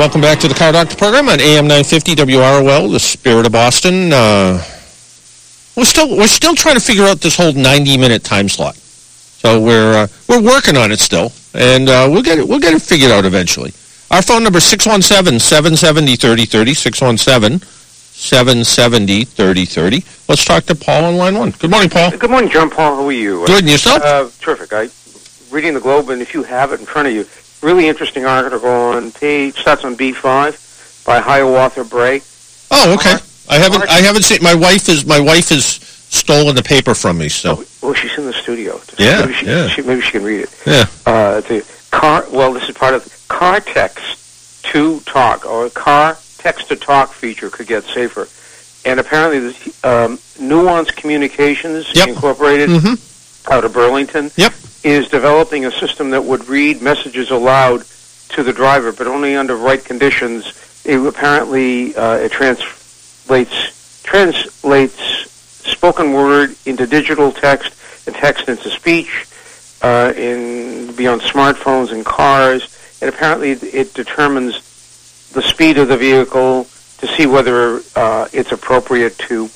[0.00, 4.10] Welcome back to the Car Doctor program on AM 950 WROL, the Spirit of Boston.
[4.10, 4.54] Uh,
[5.76, 8.76] we're still we're still trying to figure out this whole 90 minute time slot.
[8.76, 12.72] So we're uh, we're working on it still, and uh, we'll get it we'll get
[12.72, 13.74] it figured out eventually.
[14.10, 20.28] Our phone number is 617-770-3030, 617-770-3030.
[20.30, 21.50] Let's talk to Paul on line one.
[21.50, 22.16] Good morning, Paul.
[22.16, 22.96] Good morning, John Paul.
[22.96, 23.44] How are you?
[23.46, 24.00] Good, and yourself?
[24.02, 24.72] Uh, terrific.
[24.72, 24.88] I
[25.50, 27.26] reading the Globe, and if you have it in front of you,
[27.62, 30.54] really interesting article on page starts on B five
[31.06, 32.22] by Hiawatha Bray.
[32.70, 33.12] Oh, okay.
[33.12, 36.62] Art- I haven't art- I haven't seen my wife is my wife has stolen the
[36.62, 38.80] paper from me, so Well, she's in the studio.
[38.98, 39.68] Yeah, maybe she, yeah.
[39.68, 40.50] She, maybe she can read it.
[40.66, 40.84] yeah.
[41.06, 42.24] Uh, the car.
[42.30, 47.50] Well, this is part of car text to talk or car text to talk feature
[47.50, 48.28] could get safer.
[48.84, 52.08] And apparently, the um, Nuance Communications Yep.
[52.08, 53.50] Incorporated Mhm.
[53.50, 54.54] out of Burlington Yep.
[54.82, 57.84] Is developing a system that would read messages aloud
[58.30, 60.52] to the driver, but only under right conditions.
[60.84, 65.30] It apparently uh, it translates translates
[65.70, 67.74] spoken word into digital text
[68.06, 69.26] and text into speech
[69.82, 76.64] uh, in beyond smartphones and cars, and apparently it determines the speed of the vehicle
[76.98, 79.48] to see whether uh, it's appropriate to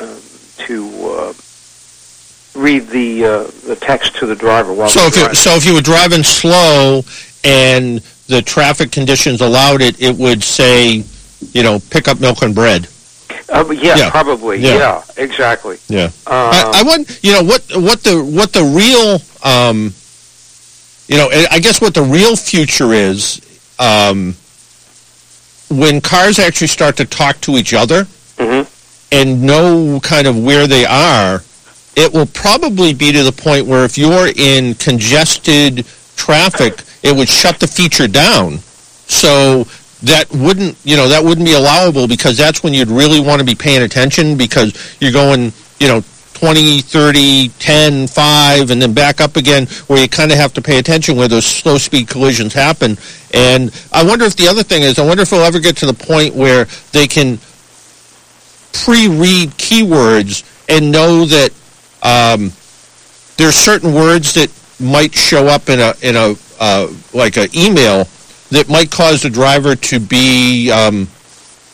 [0.00, 0.20] um,
[0.58, 1.32] to uh,
[2.54, 5.34] read the uh, the text to the driver while So if you, driving.
[5.36, 7.02] so if you were driving slow
[7.44, 7.98] and
[8.28, 11.02] the traffic conditions allowed it, it would say,
[11.52, 12.88] you know, pick up milk and bread.
[13.48, 14.10] Uh, yeah, Yeah.
[14.10, 14.58] probably.
[14.58, 14.76] Yeah.
[14.78, 15.78] Yeah, exactly.
[15.88, 16.04] Yeah.
[16.06, 19.92] Um, I, I want you know what what the what the real um,
[21.08, 23.40] you know I I guess what the real future is
[23.78, 24.36] um,
[25.70, 28.04] when cars actually start to talk to each other
[28.38, 28.66] Mhm.
[29.10, 31.42] and know kind of where they are.
[31.96, 35.86] It will probably be to the point where if you're in congested
[36.16, 38.58] traffic, it would shut the feature down.
[39.08, 39.64] So
[40.02, 43.44] that wouldn't, you know, that wouldn't be allowable because that's when you'd really want to
[43.44, 46.02] be paying attention because you're going, you know,
[46.34, 50.60] 20, 30, 10, 5, and then back up again where you kind of have to
[50.60, 52.98] pay attention where those slow speed collisions happen.
[53.32, 55.86] And I wonder if the other thing is, I wonder if we'll ever get to
[55.86, 57.38] the point where they can
[58.72, 61.52] pre-read keywords and know that
[62.02, 62.52] um,
[63.36, 68.06] there's certain words that might show up in a in a uh, like an email
[68.50, 71.08] that might cause the driver to be um,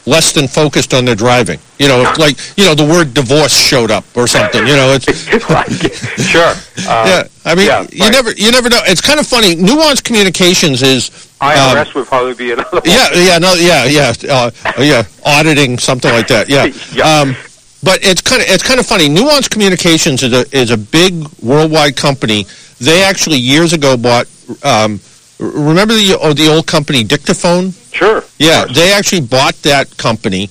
[0.06, 1.58] less than focused on their driving.
[1.78, 4.66] You know, like you know the word divorce showed up or something.
[4.66, 5.06] You know, it's
[6.30, 6.54] sure.
[6.88, 7.22] Uh, yeah.
[7.44, 8.12] I mean, yeah, you right.
[8.12, 8.80] never you never know.
[8.84, 9.54] It's kind of funny.
[9.54, 11.10] Nuance Communications is
[11.40, 12.82] um, IRS would probably be another one.
[12.84, 16.48] yeah, yeah, no, yeah, yeah, uh, yeah, auditing something like that.
[16.48, 17.20] Yeah, Yeah.
[17.20, 17.36] Um,
[17.82, 19.08] but it's kind of it's kind of funny.
[19.08, 22.46] Nuance Communications is a is a big worldwide company.
[22.80, 24.26] They actually years ago bought.
[24.62, 25.00] Um,
[25.38, 27.72] remember the oh, the old company Dictaphone?
[27.92, 28.24] Sure.
[28.38, 30.50] Yeah, they actually bought that company.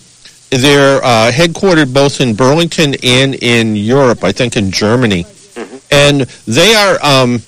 [0.49, 5.25] They're uh, headquartered both in Burlington and in Europe, I think in Germany.
[5.91, 7.41] And they are um,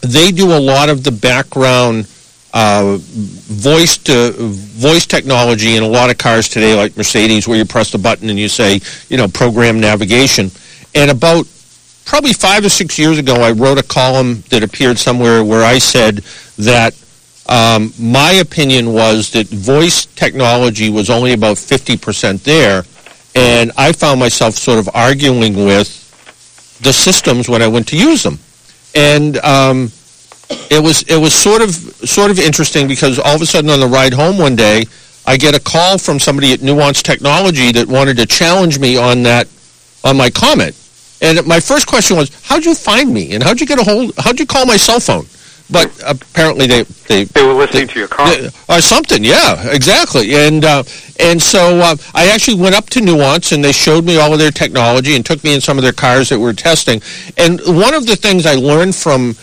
[0.00, 2.06] they do a lot of the background
[2.54, 7.64] uh, voice to voice technology in a lot of cars today, like Mercedes, where you
[7.64, 10.52] press the button and you say, you know, program navigation.
[10.94, 11.48] And about
[12.04, 15.78] probably five or six years ago, I wrote a column that appeared somewhere where I
[15.78, 16.18] said
[16.58, 16.94] that
[17.48, 22.84] um, my opinion was that voice technology was only about 50% there,
[23.34, 26.00] and I found myself sort of arguing with
[26.82, 28.38] the systems when I went to use them.
[28.94, 29.90] And um,
[30.70, 33.80] it was it was sort of sort of interesting because all of a sudden on
[33.80, 34.84] the ride home one day,
[35.26, 39.22] I get a call from somebody at Nuance Technology that wanted to challenge me on
[39.24, 39.48] that
[40.04, 40.76] on my comment.
[41.22, 43.34] And my first question was, "How'd you find me?
[43.34, 44.12] And how'd you get a hold?
[44.18, 45.26] How'd you call my cell phone?"
[45.70, 50.34] But apparently they they They were listening to your yeah, or something, yeah, exactly.
[50.34, 50.82] And uh,
[51.18, 54.38] and so uh, I actually went up to Nuance and they showed me all of
[54.38, 57.00] their technology and took me in some of their cars that we're testing.
[57.38, 59.36] And one of the things I learned from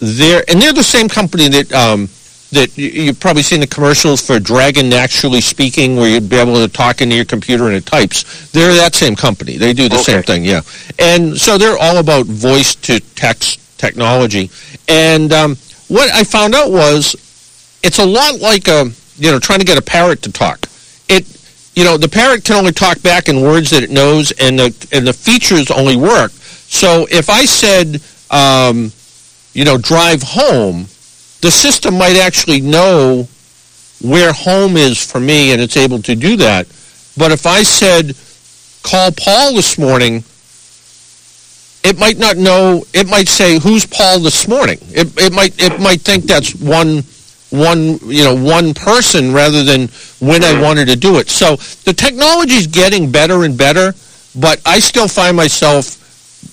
[0.00, 2.08] their and they're the same company that um,
[2.52, 6.54] that you- you've probably seen the commercials for Dragon Naturally Speaking, where you'd be able
[6.56, 8.24] to talk into your computer and it types.
[8.52, 9.56] They're that same company.
[9.56, 10.60] They do the same thing, yeah.
[10.98, 14.50] And so they're all about voice to text technology.
[14.88, 15.56] And um,
[15.88, 17.16] what I found out was
[17.82, 20.68] it's a lot like a you know trying to get a parrot to talk.
[21.08, 21.24] It
[21.74, 24.88] you know the parrot can only talk back in words that it knows, and the
[24.92, 26.30] and the features only work.
[26.68, 28.00] So if I said
[28.30, 28.92] um,
[29.56, 30.82] you know drive home,
[31.40, 33.26] the system might actually know
[34.02, 36.66] where home is for me, and it's able to do that.
[37.16, 38.14] But if I said
[38.82, 40.22] call Paul this morning,
[41.82, 42.84] it might not know.
[42.92, 44.78] It might say who's Paul this morning.
[44.90, 47.02] It it might it might think that's one
[47.48, 49.88] one you know one person rather than
[50.20, 51.30] when I wanted to do it.
[51.30, 53.94] So the technology is getting better and better,
[54.38, 55.96] but I still find myself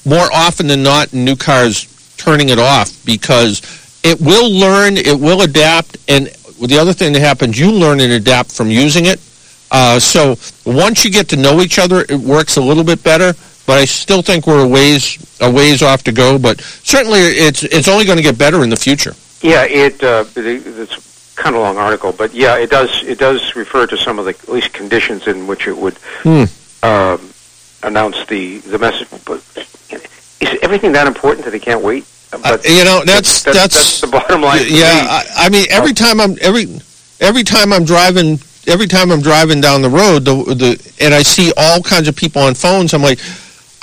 [0.06, 3.62] more often than not in new cars turning it off because
[4.04, 6.28] it will learn, it will adapt, and
[6.62, 9.20] the other thing that happens, you learn and adapt from using it.
[9.72, 13.34] Uh, so once you get to know each other, it works a little bit better.
[13.66, 16.38] But I still think we're a ways a ways off to go.
[16.38, 19.16] But certainly, it's it's only going to get better in the future.
[19.42, 23.56] Yeah, it, uh, it's kind of a long article, but yeah, it does it does
[23.56, 26.44] refer to some of the at least conditions in which it would Hmm.
[26.84, 27.30] um,
[27.84, 29.08] announce the the message.
[29.26, 29.42] But
[30.44, 32.06] is everything that important that they can't wait?
[32.32, 34.62] But Uh, you know, that's that's, that's, the bottom line.
[34.68, 35.06] yeah.
[35.08, 36.66] I, I mean, every time I'm every
[37.20, 41.22] every time I'm driving every time I'm driving down the road, the the and I
[41.24, 43.20] see all kinds of people on phones, I'm like.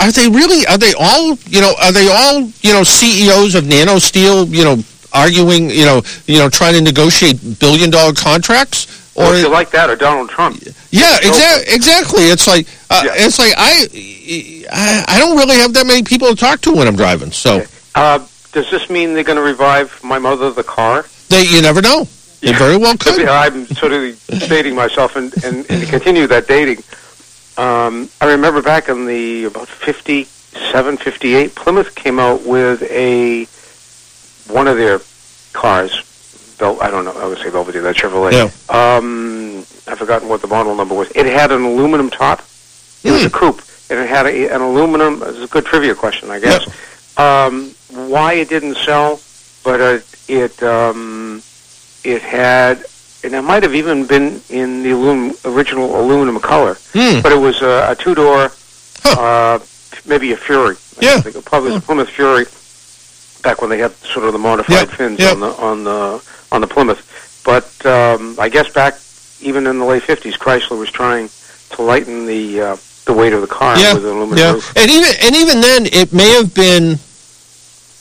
[0.03, 0.65] Are they really?
[0.67, 1.37] Are they all?
[1.47, 1.75] You know?
[1.83, 2.41] Are they all?
[2.63, 2.83] You know?
[2.83, 4.49] CEOs of Nano Steel?
[4.49, 4.77] You know?
[5.13, 5.69] Arguing?
[5.69, 6.03] You know?
[6.27, 6.49] You know?
[6.49, 8.87] Trying to negotiate billion dollar contracts?
[9.21, 10.57] Or you like that, or Donald Trump.
[10.91, 11.75] yeah, exactly.
[11.75, 12.23] Exactly.
[12.25, 13.13] It's like uh, Yeah.
[13.17, 13.87] it's like I,
[14.73, 17.31] I I don't really have that many people to talk to when I'm driving.
[17.33, 17.67] So Okay.
[17.95, 18.19] Uh,
[18.53, 21.05] does this mean they're going to revive my mother, the car?
[21.29, 22.07] they you never know.
[22.41, 23.21] They very well could.
[23.29, 24.19] I'm sort of
[24.49, 26.79] dating myself, and, and, and continue that dating,
[27.59, 33.45] um, I remember back in the about 57, 58, Plymouth came out with a
[34.53, 35.01] one of their
[35.53, 35.93] cars.
[36.61, 37.13] Bel- I don't know.
[37.13, 38.33] I would say Belvedere, that Chevrolet.
[38.33, 38.51] Yeah.
[38.69, 39.59] Um,
[39.89, 41.11] I've forgotten what the model number was.
[41.17, 42.41] It had an aluminum top.
[43.03, 45.23] It was a coupe, and it had a, an aluminum.
[45.25, 46.69] It's a good trivia question, I guess.
[47.19, 49.21] Um, why it didn't sell,
[49.65, 49.99] but uh,
[50.29, 51.43] it um,
[52.05, 52.85] it had,
[53.25, 57.21] and it might have even been in the alum, original aluminum color, Hmm.
[57.23, 58.53] but it was a, a two door,
[59.07, 59.59] uh,
[60.07, 60.77] maybe a Fury.
[61.01, 61.21] I Yeah.
[61.23, 62.45] think it probably was a Plymouth Fury.
[63.43, 65.33] Back when they had sort of the modified Yep, fins yep.
[65.33, 68.95] on the on the on the Plymouth, but um, I guess back
[69.41, 71.31] even in the late fifties, Chrysler was trying
[71.71, 72.77] to lighten the uh,
[73.07, 74.53] the weight of the car Yeah, with an aluminum yeah.
[74.53, 74.73] roof.
[74.77, 76.99] And even and even then, it may have been.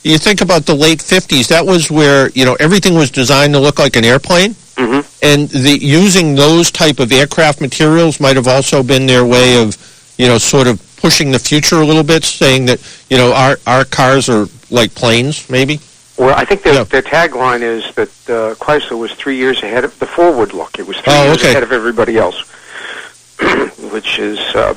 [0.02, 1.48] You think about the late '50s.
[1.48, 5.48] That was where you know everything was designed to look like an airplane, hmm and
[5.50, 9.76] the using those type of aircraft materials might have also been their way of,
[10.16, 12.80] you know, sort of pushing the future a little bit, saying that
[13.10, 15.80] you know our our cars are like planes, maybe.
[16.20, 16.84] Well, I think their, Yeah.
[16.84, 20.78] their tagline is that uh, Chrysler was three years ahead of the forward look.
[20.78, 21.48] It was three Oh, years okay.
[21.52, 22.42] ahead of everybody else,
[23.90, 24.74] which is uh,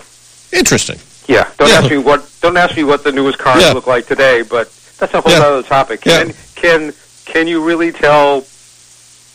[0.53, 0.99] Interesting.
[1.27, 1.49] yeah.
[1.57, 1.79] Don't Yeah.
[1.79, 3.73] ask me what don't ask me what the newest cars Yeah.
[3.73, 5.99] look like today, but that's a whole other topic.
[5.99, 6.93] Can can
[7.25, 8.45] can you really tell?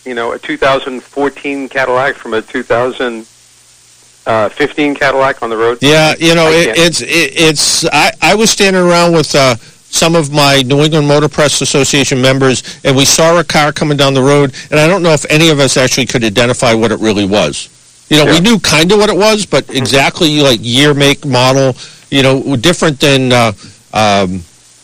[0.07, 5.77] You know, a 2014 Cadillac from a 2015 Cadillac on the road.
[5.83, 7.85] Yeah, you know, it, it's it, it's.
[7.93, 9.57] I I was standing around with uh,
[9.91, 13.97] some of my New England Motor Press Association members, and we saw a car coming
[13.97, 16.93] down the road, and I don't know if any of us actually could identify what
[16.93, 17.69] it really was.
[18.11, 21.75] You know, we knew kind of what it was, but exactly like year, make, model,
[22.11, 23.53] you know, different than uh,
[23.93, 24.43] um,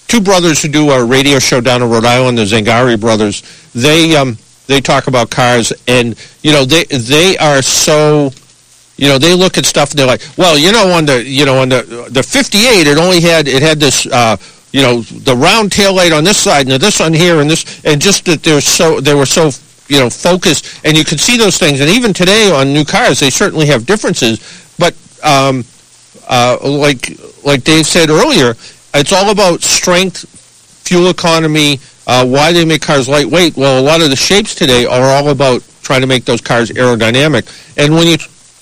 [0.08, 3.42] two brothers who do a radio show down in Rhode Island, the Zangari brothers.
[3.74, 8.30] They um, they talk about cars, and you know, they they are so
[8.96, 11.44] you know, they look at stuff and they're like, well, you know, on the, you
[11.44, 14.36] know, on the the 58, it only had it had this, uh,
[14.74, 17.80] you know, the round tail light on this side and this on here and this,
[17.84, 19.52] and just that they're so they were so
[19.86, 21.80] you know focused, and you could see those things.
[21.80, 24.40] And even today on new cars, they certainly have differences,
[24.76, 25.64] but um,
[26.26, 27.06] uh, like
[27.44, 28.56] like Dave said earlier,
[28.94, 30.26] it's all about strength,
[30.82, 31.78] fuel economy,
[32.08, 33.56] uh, why they make cars lightweight.
[33.56, 36.70] Well, a lot of the shapes today are all about trying to make those cars
[36.70, 37.46] aerodynamic,
[37.78, 38.16] and when you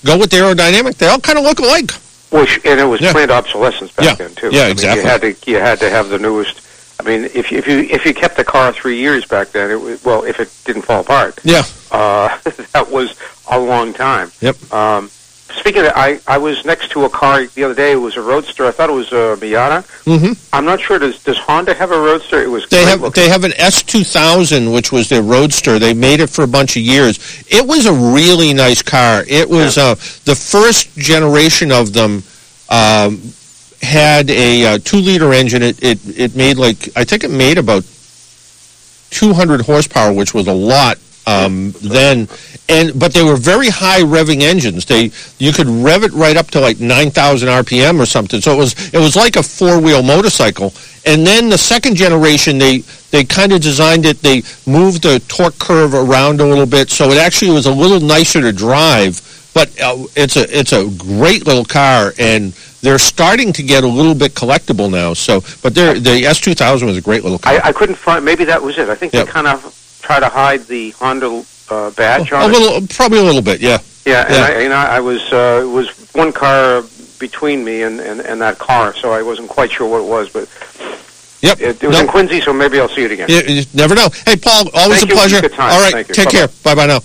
[0.05, 1.89] go with the aerodynamic, they all kind of look alike.
[2.33, 3.11] Which and it was Yeah.
[3.11, 4.13] planned obsolescence back Yeah.
[4.15, 4.49] then too.
[4.51, 5.01] Yeah, I mean, exactly.
[5.03, 6.61] You had to you had to have the newest.
[6.99, 9.69] I mean, if you, if you if you kept the car three years back then,
[9.71, 11.63] it was, well, if it didn't fall apart, Yeah.
[11.91, 12.29] uh,
[12.73, 13.13] that was
[13.47, 14.31] a long time.
[14.41, 14.73] Yep.
[14.73, 15.11] Um,
[15.55, 17.91] speaking of that, I, I was next to a car the other day.
[17.93, 18.65] It was a Roadster.
[18.65, 19.83] I thought it was a Miata.
[20.05, 20.33] Mm-hmm.
[20.55, 20.99] I'm not sure.
[20.99, 22.41] Does does Honda have a Roadster?
[22.41, 23.23] It was They have looking.
[23.23, 25.79] they have an S2000, which was their Roadster.
[25.79, 27.17] They made it for a bunch of years.
[27.47, 29.23] It was a really nice car.
[29.27, 29.95] It was uh,
[30.25, 32.23] the first generation of them.
[32.69, 33.21] Um,
[33.81, 35.61] had a uh, two liter engine.
[35.61, 37.83] It, it it made like I think it made about
[39.11, 42.27] 200 horsepower, which was a lot um, then.
[42.69, 44.85] And but they were very high revving engines.
[44.85, 48.39] They you could rev it right up to like 9,000 RPM or something.
[48.39, 50.73] So it was it was like a four wheel motorcycle.
[51.05, 52.79] And then the second generation, they
[53.11, 54.21] they kind of designed it.
[54.21, 57.99] They moved the torque curve around a little bit, so it actually was a little
[57.99, 59.19] nicer to drive.
[59.53, 63.87] But uh, it's a it's a great little car, and they're starting to get a
[63.87, 65.13] little bit collectible now.
[65.13, 67.53] So, but they're, the S2000 was a great little car.
[67.53, 68.23] I, I couldn't find.
[68.25, 68.89] Maybe that was it.
[68.89, 69.25] I think Yep.
[69.25, 72.57] they kind of try to hide the Honda uh, badge a on it.
[72.57, 73.79] little, probably a little bit, yeah.
[74.05, 74.43] Yeah, and Yeah.
[74.45, 76.83] I, and I, I was uh, it was one car
[77.19, 80.29] between me and, and, and that car, so I wasn't quite sure what it was,
[80.29, 80.47] but
[81.41, 81.59] Yep.
[81.59, 83.27] it, it was No, in Quincy, so maybe I'll see it again.
[83.29, 84.07] you, you never know.
[84.25, 85.41] Hey, Paul, always Thank a pleasure.
[85.41, 85.71] Good time.
[85.73, 86.13] All right, Thank you.
[86.15, 86.37] take Bye-bye.
[86.37, 86.47] care.
[86.63, 86.99] Bye bye now.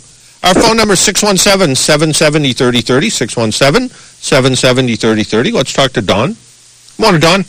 [0.44, 3.10] Our phone number is 617 770 3030.
[3.10, 5.50] 617 770 3030.
[5.50, 6.36] Let's talk to Don.
[6.98, 7.44] Morning, Don.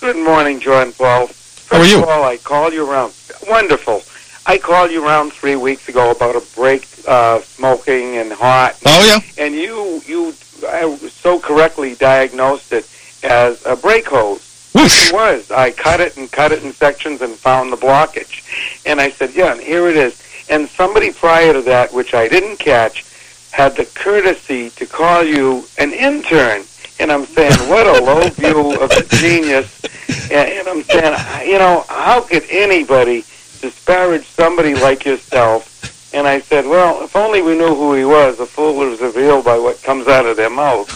[0.00, 1.28] Good morning, John Paul.
[1.28, 2.02] First How are you?
[2.02, 3.12] of all, I called you around.
[3.48, 4.02] Wonderful.
[4.48, 9.04] I called you around three weeks ago about a break, uh, smoking and hot, Oh,
[9.06, 9.44] yeah.
[9.44, 10.32] and you you
[10.66, 12.88] I so correctly diagnosed it
[13.22, 14.70] as a brake hose.
[14.74, 15.10] Whoosh.
[15.10, 15.50] It was.
[15.50, 18.42] I cut it and cut it in sections and found the blockage.
[18.86, 20.20] And I said, yeah, and here it is.
[20.48, 23.04] And somebody prior to that, which I didn't catch,
[23.50, 26.62] had the courtesy to call you an intern.
[27.00, 29.74] And I'm saying, what a low view of a genius.
[30.30, 33.24] And, and I'm saying, you know, how could anybody
[33.60, 35.74] disparage somebody like yourself?
[36.14, 38.38] And I said, well, if only we knew who he was.
[38.38, 40.88] The fool is revealed by what comes out of their mouth.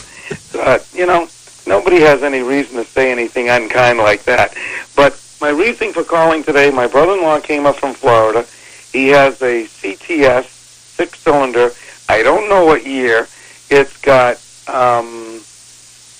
[0.52, 1.28] But, you know,
[1.66, 4.57] nobody has any reason to say anything unkind like that.
[4.97, 8.47] But my reason for calling today, my brother-in-law came up from Florida.
[8.92, 11.73] He has a CTS six-cylinder.
[12.09, 13.26] I don't know what year.
[13.69, 14.37] It's got,
[14.69, 15.42] um,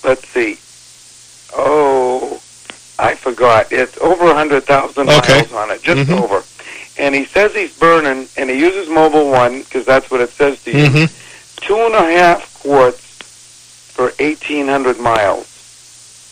[0.03, 0.59] let's see.
[1.55, 2.42] Oh,
[3.03, 3.71] I forgot.
[3.71, 5.33] It's over a hundred thousand Okay.
[5.33, 6.21] miles on it, just Mhm.
[6.21, 6.43] over.
[6.97, 10.57] And he says he's burning, and he uses Mobil One because that's what it says
[10.63, 11.05] to you hmm
[11.57, 12.99] two and a half quarts
[13.93, 15.47] for 1,800 miles.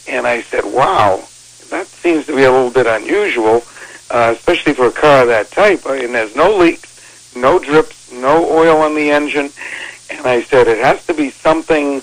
[0.07, 1.23] And I said, wow,
[1.69, 3.63] that seems to be a little bit unusual,
[4.09, 5.85] uh, especially for a car of that type.
[5.85, 6.99] And there's no leaks,
[7.33, 9.51] no drips, no oil on the engine.
[10.09, 12.01] And I said, it has to be something,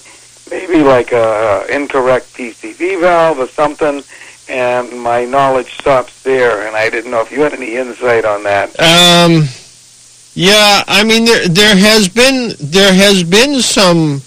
[0.51, 4.03] maybe like a incorrect PCV valve or something.
[4.49, 8.43] And my knowledge stops there, and I didn't know if you had any insight on
[8.45, 8.71] that.
[8.81, 9.45] Um,
[10.35, 14.23] yeah, I mean there there has been there has been some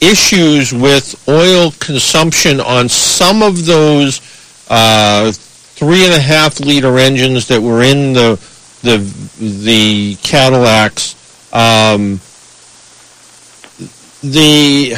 [0.00, 4.20] issues with oil consumption on some of those
[4.68, 8.40] uh, three and a half liter engines that were in the
[8.82, 8.98] the
[9.38, 11.14] the Cadillacs.
[11.52, 12.20] Um,
[14.22, 14.94] the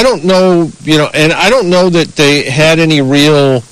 [0.00, 3.62] I don't know, you know, and I don't know that they had any real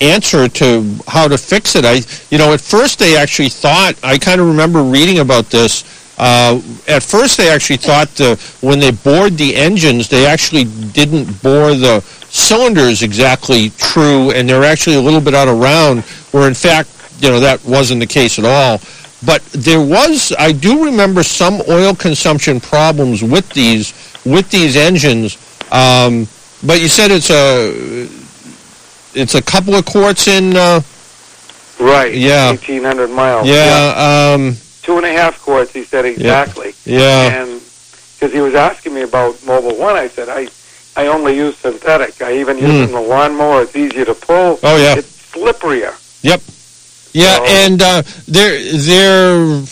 [0.00, 1.84] answer to how to fix it.
[1.84, 3.94] I, you know, at first they actually thought.
[4.02, 5.84] I kind of remember reading about this.
[6.18, 11.40] Uh, at first, they actually thought the, when they bored the engines, they actually didn't
[11.40, 12.00] bore the
[12.30, 16.02] cylinders exactly true, and they're actually a little bit out of round.
[16.32, 16.90] Where in fact,
[17.20, 18.80] you know, that wasn't the case at all.
[19.24, 25.38] But there was, I do remember some oil consumption problems with these with these engines.
[25.72, 26.26] Um,
[26.64, 28.08] but you said it's a
[29.14, 30.56] it's a couple of quarts in.
[30.56, 30.80] Uh,
[31.78, 32.14] Right.
[32.14, 32.48] Yeah.
[32.52, 33.46] 1,800 miles.
[33.46, 35.72] yeah, um, two and a half quarts.
[35.74, 36.72] He said exactly.
[36.86, 37.42] yeah.
[37.42, 37.60] And
[38.14, 40.48] because he was asking me about Mobil One, I said I
[40.96, 42.22] I only use synthetic.
[42.22, 43.60] I even use it in the lawnmower.
[43.62, 44.58] It's easier to pull.
[44.62, 44.96] Oh yeah.
[44.96, 45.92] It's slipperier.
[46.22, 46.40] Yep.
[47.12, 49.62] Yeah, So- and uh, there, there.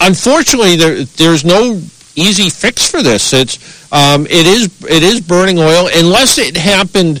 [0.00, 1.80] Unfortunately, there, there's no
[2.16, 3.32] easy fix for this.
[3.32, 7.20] It's, um, it is, it is burning oil unless it happened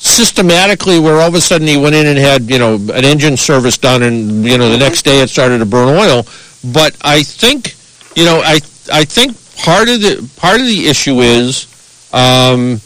[0.00, 3.36] systematically, where all of a sudden he went in and had, you know, an engine
[3.36, 6.24] service done, and you know, the next day it started to burn oil.
[6.72, 7.74] But I think,
[8.16, 8.60] you know, I,
[8.92, 11.66] I think part of the part of the issue is.
[12.12, 12.80] Um,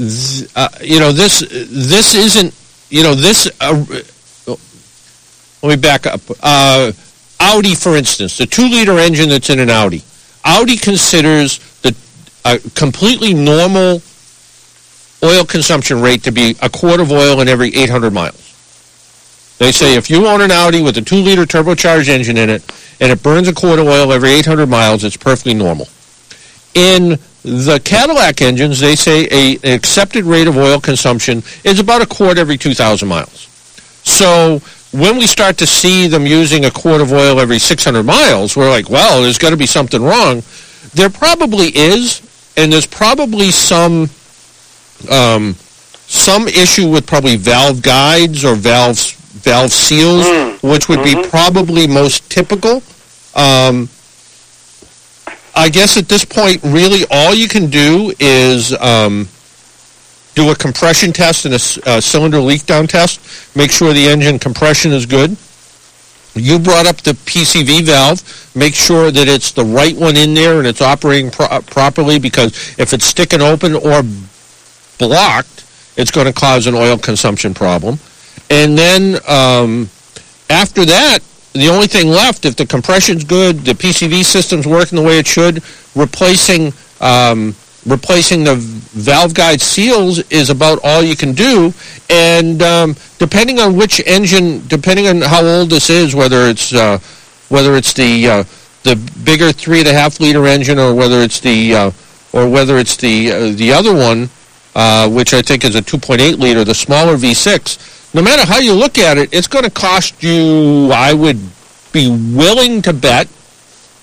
[0.00, 2.54] uh, you know this this isn't
[2.88, 3.84] you know this uh,
[5.60, 6.92] let me back up uh,
[7.40, 10.02] Audi for instance the 2 liter engine that's in an Audi
[10.44, 11.94] Audi considers the
[12.44, 14.02] a completely normal
[15.22, 18.48] oil consumption rate to be a quart of oil in every 800 miles
[19.58, 22.62] They say if you own an Audi with a two liter turbocharged engine in it
[23.00, 25.88] and it burns a quart of oil every 800 miles, it's perfectly normal.
[26.74, 32.02] In the Cadillac engines, they say a, an accepted rate of oil consumption is about
[32.02, 33.48] a quart every 2,000 miles.
[34.04, 34.60] So
[34.92, 38.70] when we start to see them using a quart of oil every 600 miles, we're
[38.70, 40.42] like, well, there's got to be something wrong.
[40.94, 42.22] There probably is,
[42.56, 44.08] and there's probably some
[45.10, 45.54] um,
[46.06, 50.62] some issue with probably valve guides or valves valve seals, Mm.
[50.62, 52.82] which would be probably most typical.
[53.34, 53.88] Um,
[55.54, 59.28] I guess at this point, really, all you can do is um,
[60.38, 63.20] do a compression test and a a cylinder leak down test.
[63.56, 65.36] Make sure the engine compression is good.
[66.34, 68.22] You brought up the PCV valve.
[68.54, 72.52] Make sure that it's the right one in there and it's operating pro- properly because
[72.78, 74.02] if it's sticking open or
[74.98, 75.64] blocked,
[75.96, 77.98] it's going to cause an oil consumption problem.
[78.50, 79.90] And then um,
[80.48, 81.18] after that,
[81.54, 85.26] the only thing left, if the compression's good, the PCV system's working the way it
[85.26, 85.62] should,
[85.96, 91.72] replacing um, replacing the valve guide seals is about all you can do.
[92.10, 96.98] And um, depending on which engine, depending on how old this is, whether it's uh,
[97.48, 98.44] whether it's the uh,
[98.82, 101.90] the bigger three and a half liter engine or whether it's the uh,
[102.32, 104.30] or whether it's the uh, the other one,
[104.74, 108.14] uh, which I think is a 2.8 liter, the smaller V6.
[108.14, 110.90] No matter how you look at it, it's going to cost you.
[110.92, 111.38] I would
[111.92, 113.28] be willing to bet.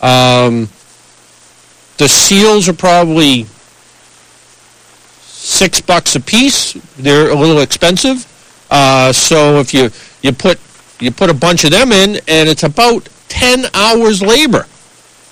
[0.01, 0.69] Um,
[1.97, 3.47] the seals are probably
[5.45, 6.73] six bucks a piece.
[6.97, 8.25] They're a little expensive.
[8.71, 9.89] Uh, so if you
[10.21, 10.59] you put
[10.99, 14.65] you put a bunch of them in, and it's about ten hours labor.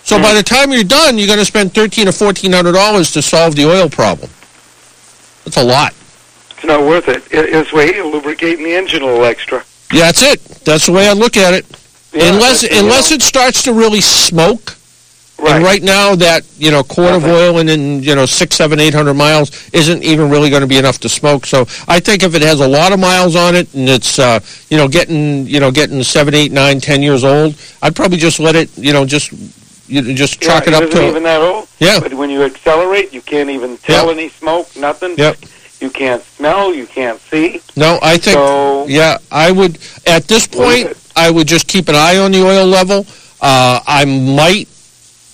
[0.04, 3.12] So by the time you're done, you're going to spend thirteen or fourteen hundred dollars
[3.14, 4.30] to solve the oil problem.
[5.46, 5.94] That's a lot.
[6.52, 7.24] It's not worth it.
[7.32, 9.64] It- It's way lubricating the engine a little extra.
[9.92, 10.40] Yeah, that's it.
[10.66, 11.66] That's the way I look at it.
[12.14, 14.76] Yeah, unless unless know, it starts to really smoke.
[15.44, 15.56] Right.
[15.56, 18.80] And right now, that you know quart of oil and then you know six, seven,
[18.80, 21.46] eight hundred miles isn't even really going to be enough to smoke.
[21.46, 24.40] So I think if it has a lot of miles on it and it's uh,
[24.70, 28.40] you know getting you know getting seven, eight, nine, ten years old, I'd probably just
[28.40, 29.32] let it you know just
[29.88, 31.68] you just Yeah, chalk it up to even that old.
[31.80, 35.16] yeah But when you accelerate, you can't even tell any smoke, nothing.
[35.18, 35.38] Yep.
[35.82, 37.62] You can't smell, you can't see.
[37.76, 39.78] no I think So yeah I would
[40.08, 40.98] at this point.
[41.16, 43.06] I would just keep an eye on the oil level.
[43.40, 44.68] Uh, I might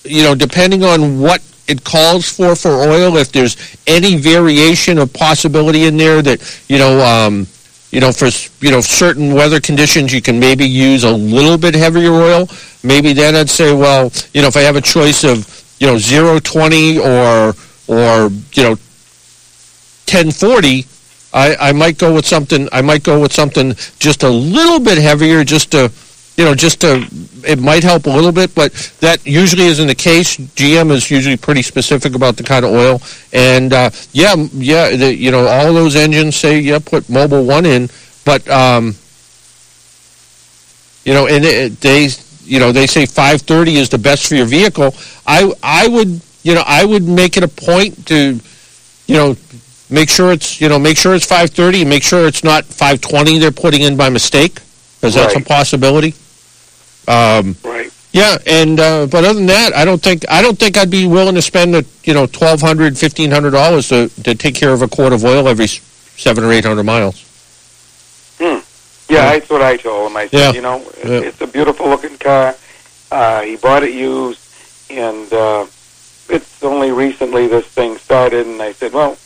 [0.09, 5.13] you know depending on what it calls for for oil if there's any variation of
[5.13, 7.45] possibility in there that you know um,
[7.91, 8.27] you know for
[8.65, 12.49] you know certain weather conditions you can maybe use a little bit heavier oil.
[12.83, 15.45] Maybe then I'd say well you know if I have a choice of
[15.79, 15.99] you know
[16.39, 17.53] 020 or
[17.87, 18.75] or you know
[20.09, 20.85] 1040
[21.31, 24.97] I, I might go with something I might go with something just a little bit
[24.97, 25.91] heavier just to
[26.39, 27.05] you know just to
[27.45, 28.71] it might help a little bit but
[29.01, 30.37] that usually isn't the case.
[30.37, 33.01] GM is usually pretty specific about the kind of oil.
[33.33, 37.65] And uh, yeah yeah the, you know all those engines say yeah put Mobil one
[37.65, 37.89] in
[38.23, 38.95] but um,
[41.03, 42.07] you know and it, they
[42.45, 44.95] you know they say 530 is the best for your vehicle.
[45.27, 48.39] I I would you know I would make it a point to
[49.07, 49.35] you know
[49.89, 53.39] make sure it's you know make sure it's 530 and make sure it's not 520
[53.39, 54.59] they're putting in by mistake
[55.01, 56.13] because that's a possibility
[57.09, 57.91] um, right.
[58.13, 61.07] yeah and uh, but other than that I don't think I don't think I'd be
[61.07, 64.71] willing to spend a, you know twelve hundred, fifteen hundred dollars to to take care
[64.73, 67.25] of a quart of oil every seven or eight hundred miles
[68.39, 68.61] Yeah,
[69.09, 69.31] Yeah.
[69.33, 70.17] that's what I told him.
[70.17, 70.51] I said, Yeah.
[70.53, 71.27] you know, Yeah.
[71.27, 72.55] it's a beautiful looking car.
[73.11, 74.39] Uh, he bought it used,
[74.89, 75.65] and uh,
[76.29, 78.45] it's only recently this thing started.
[78.45, 79.17] And I said, well,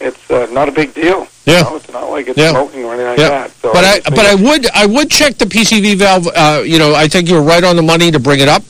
[0.00, 1.28] it's uh, not a big deal.
[1.48, 1.74] Yeah.
[1.76, 2.50] It's not like it's Yeah.
[2.50, 3.50] smoking or anything like that.
[3.62, 6.26] So but I just but I would I would check the PCV valve.
[6.34, 8.62] Uh, you know, I think you're right on the money to bring it up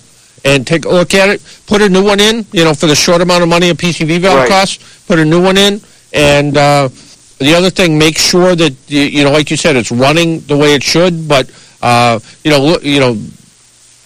[0.45, 1.43] and take a look at it.
[1.67, 2.47] Put a new one in.
[2.53, 4.49] You know, for the short amount of money a PCV valve Right.
[4.49, 5.81] costs, put a new one in.
[6.13, 6.89] And uh,
[7.39, 10.57] the other thing, make sure that you, you know, like you said, it's running the
[10.57, 11.29] way it should.
[11.29, 11.51] But
[11.83, 13.17] uh, you know, look, you know.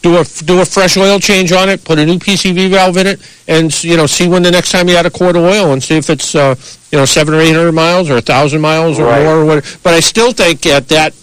[0.03, 1.85] Do a do a fresh oil change on it.
[1.85, 4.89] Put a new PCV valve in it, and you know see when the next time
[4.89, 6.57] you add a quart of oil, and see if it's uh,
[6.91, 9.23] you know seven or eight hundred miles or a thousand miles or Right.
[9.23, 9.79] more or whatever.
[9.85, 11.15] But I still think at that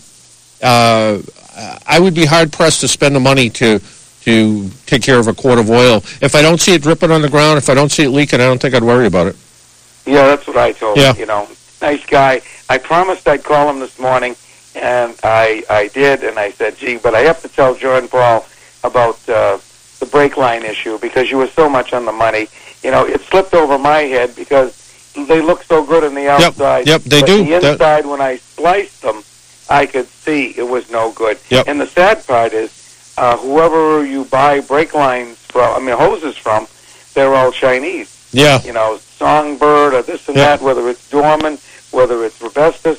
[0.64, 1.20] uh,
[1.86, 3.80] I would be hard pressed to spend the money to
[4.24, 5.98] to take care of a quart of oil.
[6.22, 8.40] If I don't see it dripping on the ground, if I don't see it leaking,
[8.40, 9.36] I don't think I'd worry about it.
[10.06, 11.12] Yeah, that's what I told Yeah.
[11.14, 11.20] him.
[11.20, 11.48] You know,
[11.82, 12.42] nice guy.
[12.70, 14.38] I promised I'd call him this morning,
[14.74, 18.46] and I I did, and I said, gee, but I have to tell John Paul
[18.84, 19.58] about uh,
[20.00, 22.48] the brake line issue because you were so much on the money.
[22.84, 24.76] You know, it slipped over my head because
[25.16, 26.88] they look so good on the outside.
[26.88, 27.44] yep, yep they but do.
[27.44, 29.24] The That- inside, when I spliced them,
[29.70, 31.38] I could see it was no good.
[31.50, 31.68] Yep.
[31.68, 36.38] And the sad part is, uh, whoever you buy brake lines from, I mean hoses
[36.38, 36.68] from,
[37.14, 38.16] they're all Chinese.
[38.32, 38.62] Yeah.
[38.64, 40.56] You know, Songbird or this and Yeah.
[40.58, 41.58] that, whether it's Dorman,
[41.92, 42.98] whether it's Raybestos,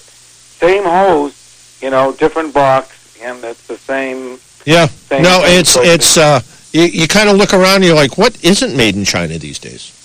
[0.61, 4.38] same hose, you know, different box, and it's the same.
[4.66, 4.88] Yeah.
[5.11, 6.40] No, it's it's uh
[6.73, 9.59] you, you kind of look around and you're like, what isn't made in China these
[9.59, 9.96] days?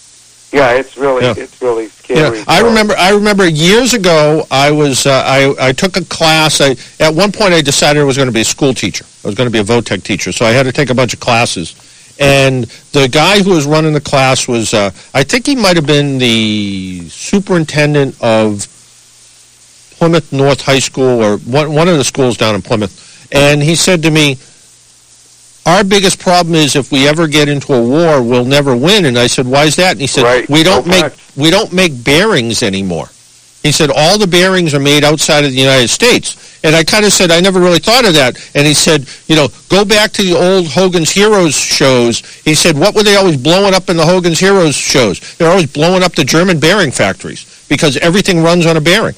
[0.52, 1.34] Yeah, it's really, Yeah.
[1.38, 2.44] it's really Yeah, scary.
[2.48, 2.96] I remember.
[2.98, 4.46] I remember years ago.
[4.50, 5.06] I was.
[5.06, 6.62] Uh, I I took a class.
[6.62, 9.06] I at one point I decided I was going to be a school teacher.
[9.24, 10.32] I was going to be a VOTEC teacher.
[10.32, 11.76] So I had to take a bunch of classes.
[12.20, 12.64] And
[12.94, 14.74] the guy who was running the class was.
[14.74, 18.66] Uh, I think he might have been the superintendent of
[19.98, 23.02] Plymouth North High School or one one of the schools down in Plymouth.
[23.32, 24.38] And he said to me,
[25.66, 29.06] our biggest problem is if we ever get into a war, we'll never win.
[29.06, 29.94] And I said, why is that?
[29.94, 30.50] And he said, Right.
[30.50, 33.10] we don't So make we don't make bearings anymore.
[33.64, 36.64] He said all the bearings are made outside of the United States.
[36.64, 38.38] And I kind of said I never really thought of that.
[38.54, 42.20] And he said, you know, go back to the old Hogan's Heroes shows.
[42.44, 45.36] He said, what were they always blowing up in the Hogan's Heroes shows?
[45.38, 49.16] They're always blowing up the German bearing factories because everything runs on a bearing.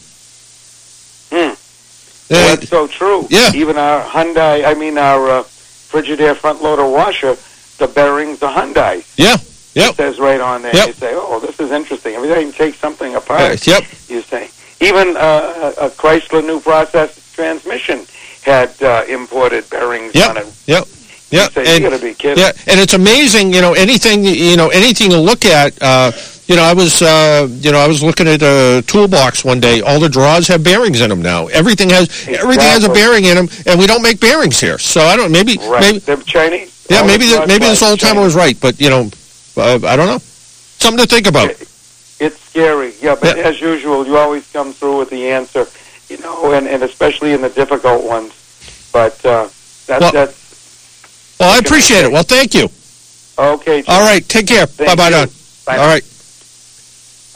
[2.29, 3.25] Well, that's so true.
[3.29, 3.51] yeah.
[3.55, 7.37] Even our Hyundai, I mean our uh, Frigidaire front loader washer,
[7.77, 9.05] the bearings are Hyundai.
[9.17, 9.37] yeah.
[9.75, 9.91] Yep.
[9.91, 10.75] It says right on there.
[10.75, 10.87] Yep.
[10.87, 12.15] You say, oh, this is interesting.
[12.15, 13.83] Every time you take something apart, Uh, yep.
[14.07, 14.49] you say.
[14.79, 18.05] Even uh, a Chrysler new process transmission
[18.41, 20.29] had uh, imported bearings Yep.
[20.31, 20.47] on it.
[20.65, 20.87] Yep.
[21.29, 22.43] You say, And- you got to be kidding.
[22.43, 25.77] Yeah, and it's amazing, you know, anything, you know, anything to look at.
[25.81, 26.11] Uh,
[26.47, 29.81] you know, I was, uh, you know, I was looking at a toolbox one day.
[29.81, 31.47] All the drawers have bearings in them now.
[31.47, 34.77] Everything has, everything has a bearing in them, and we don't make bearings here.
[34.77, 35.31] So I don't.
[35.31, 35.81] Maybe, Right.
[35.81, 36.71] maybe, They're Chinese.
[36.89, 38.25] yeah, All maybe, the maybe this old timer Chinese.
[38.25, 39.10] was right, but you know,
[39.57, 40.19] uh, I don't know.
[40.79, 41.49] Something to think about.
[42.19, 43.15] It's scary, yeah.
[43.19, 43.43] But Yeah.
[43.43, 45.67] as usual, you always come through with the answer,
[46.10, 48.31] you know, and, and especially in the difficult ones.
[48.93, 49.49] But uh,
[49.86, 50.33] that's Well- that's
[51.39, 52.12] Well, I I appreciate it.
[52.12, 52.69] Well, thank you.
[53.38, 53.81] okay.
[53.83, 53.93] Jim.
[53.93, 54.65] All right, take care.
[54.65, 55.25] Thank Bye, bye, you.
[55.25, 55.29] Don.
[55.65, 55.77] Bye.
[55.77, 56.03] All right.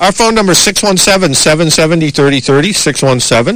[0.01, 2.73] Our phone number is 617-770-3030,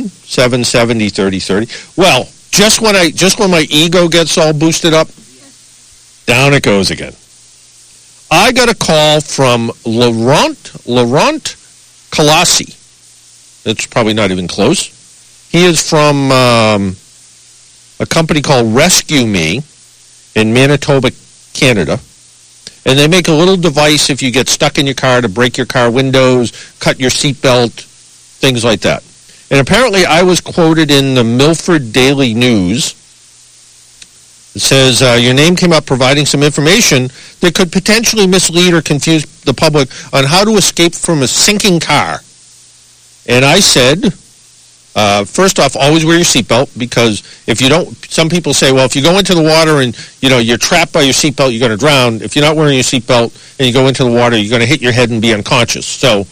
[0.06, 1.98] 617-770-3030.
[1.98, 5.08] Well, just when I just when my ego gets all boosted up,
[6.28, 7.14] down it goes again.
[8.30, 11.56] I got a call from Laurent Laurent
[12.12, 12.76] Colossi.
[13.68, 14.92] It's probably not even close.
[15.52, 16.96] He is from um,
[18.00, 19.64] a company called Rescue Me
[20.36, 21.10] in Manitoba,
[21.54, 22.00] Canada
[22.86, 25.58] and they make a little device if you get stuck in your car to break
[25.58, 27.72] your car windows, cut your seatbelt,
[28.40, 29.04] things like that.
[29.50, 32.92] And apparently, I was quoted in the Milford Daily News.
[34.56, 37.10] It says uh, your name came up providing some information
[37.42, 41.80] that could potentially mislead or confuse the public on how to escape from a sinking
[41.80, 42.20] car.
[43.28, 44.14] And I said,
[44.96, 48.86] uh, first off, always wear your seatbelt because if you don't, some people say, well,
[48.86, 51.60] if you go into the water and you know you're trapped by your seatbelt, you're
[51.60, 52.22] going to drown.
[52.22, 54.68] If you're not wearing your seatbelt and you go into the water, you're going to
[54.68, 55.86] hit your head and be unconscious.
[55.86, 56.26] So,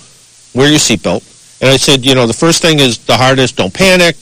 [0.56, 1.30] wear your seatbelt.
[1.62, 3.58] And I said, you know, the first thing is the hardest.
[3.58, 4.15] Don't panic.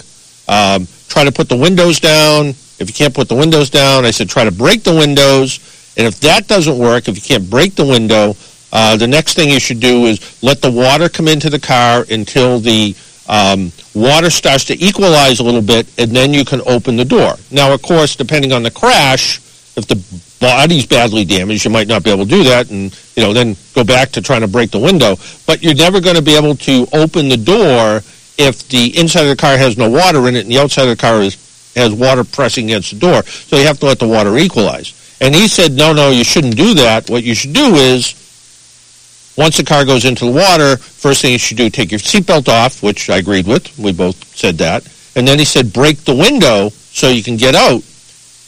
[0.48, 2.48] Um, try to put the windows down.
[2.80, 5.60] If you can't put the windows down, I said try to break the windows.
[5.98, 8.36] And if that doesn't work, if you can't break the window,
[8.74, 12.06] uh, the next thing you should do is let the water come into the car
[12.10, 12.96] until the
[13.28, 17.36] um, water starts to equalize a little bit, and then you can open the door.
[17.52, 19.38] Now, of course, depending on the crash,
[19.78, 20.04] if the
[20.40, 23.56] body's badly damaged, you might not be able to do that, and you know then
[23.74, 25.16] go back to trying to break the window.
[25.46, 28.02] But you're never going to be able to open the door
[28.38, 30.98] if the inside of the car has no water in it, and the outside of
[30.98, 31.38] the car is
[31.76, 33.24] has water pressing against the door.
[33.24, 34.94] So you have to let the water equalize.
[35.22, 37.10] And he said, no, no, you shouldn't do that.
[37.10, 38.16] What you should do is
[39.38, 42.50] once the car goes into the water, first thing you should do, take your seatbelt
[42.50, 43.78] off, which I agreed with.
[43.78, 44.86] We both said that.
[45.16, 47.84] And then he said, break the window so you can get out.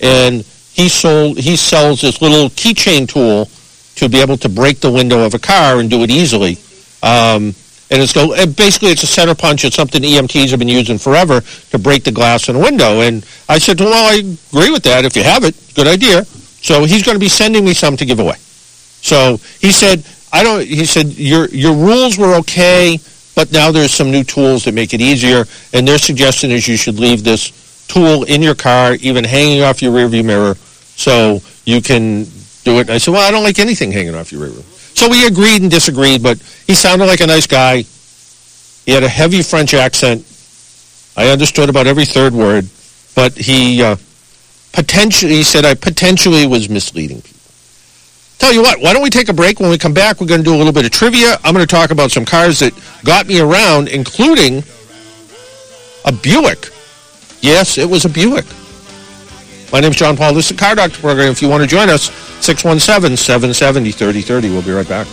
[0.01, 0.43] And
[0.73, 3.49] he sold, he sells this little keychain tool
[3.95, 6.57] to be able to break the window of a car and do it easily.
[7.01, 7.53] Um,
[7.91, 9.65] and it's go, and basically it's a center punch.
[9.65, 13.01] It's something EMTs have been using forever to break the glass in a window.
[13.01, 15.05] And I said, well, I agree with that.
[15.05, 16.25] If you have it, good idea.
[16.25, 18.37] So he's going to be sending me some to give away.
[19.03, 20.65] So he said, I don't.
[20.65, 22.97] He said your your rules were okay,
[23.35, 25.45] but now there's some new tools that make it easier.
[25.73, 29.81] And their suggestion is you should leave this tool in your car, even hanging off
[29.83, 32.23] your rearview mirror, so you can
[32.63, 32.87] do it.
[32.87, 34.63] And I said, well, I don't like anything hanging off your rearview.
[34.97, 37.83] So we agreed and disagreed, but he sounded like a nice guy.
[38.85, 40.25] He had a heavy French accent.
[41.15, 42.67] I understood about every third word,
[43.15, 43.97] but he uh,
[44.71, 47.32] potentially he said I potentially was misleading people.
[48.43, 49.61] Tell you what, why don't we take a break?
[49.61, 51.37] When we come back, we're going to do a little bit of trivia.
[51.45, 52.73] I'm going to talk about some cars that
[53.05, 54.65] got me around, including
[56.03, 56.69] a Buick.
[57.39, 58.43] Yes, it was a Buick.
[59.71, 60.33] My name is John Paul.
[60.33, 61.31] This is the Car Doctor program.
[61.31, 62.09] If you want to join us,
[62.45, 64.41] 617-770-3030.
[64.51, 65.07] We'll be right back.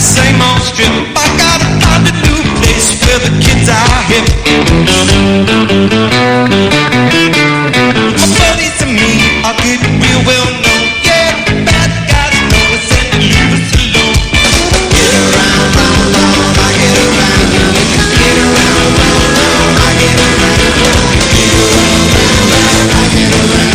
[0.00, 1.27] Same old strip.
[3.08, 4.26] Where the kids are hip.
[8.20, 9.12] My buddies and me
[9.48, 10.84] are real well known.
[11.08, 11.32] Yeah,
[11.64, 12.68] bad guys know
[13.16, 14.20] leave us alone.
[14.92, 17.48] Get around, round, round, I get around.
[18.12, 20.68] Get around, round, round, I get around.
[21.32, 23.72] Get around, round, round, I get around.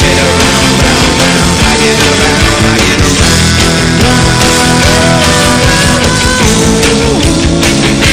[0.00, 2.25] Get around, round, round, I get around.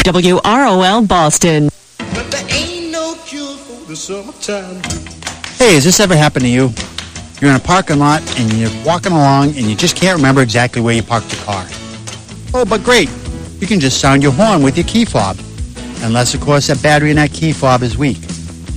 [0.04, 1.70] WROL Boston.
[1.98, 4.82] But there ain't no cure for the summertime.
[5.58, 6.70] Hey, has this ever happened to you?
[7.40, 10.82] You're in a parking lot and you're walking along and you just can't remember exactly
[10.82, 11.66] where you parked your car.
[12.54, 13.10] Oh, but great.
[13.60, 15.38] You can just sound your horn with your key fob.
[16.02, 18.18] Unless, of course, that battery in that key fob is weak.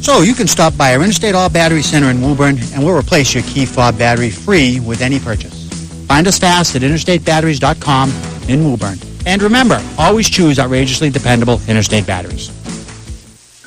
[0.01, 3.35] So you can stop by our Interstate All Battery Center in Woburn and we'll replace
[3.35, 5.69] your key fob battery free with any purchase.
[6.07, 8.11] Find us fast at interstatebatteries.com
[8.49, 8.99] in Woburn.
[9.27, 12.51] And remember, always choose outrageously dependable Interstate batteries.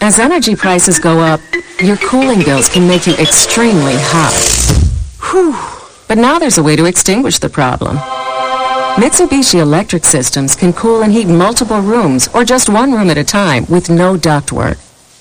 [0.01, 1.41] As energy prices go up,
[1.83, 4.33] your cooling bills can make you extremely hot.
[5.29, 5.55] Whew.
[6.07, 7.97] But now there's a way to extinguish the problem.
[8.95, 13.23] Mitsubishi Electric Systems can cool and heat multiple rooms or just one room at a
[13.23, 14.77] time with no ductwork.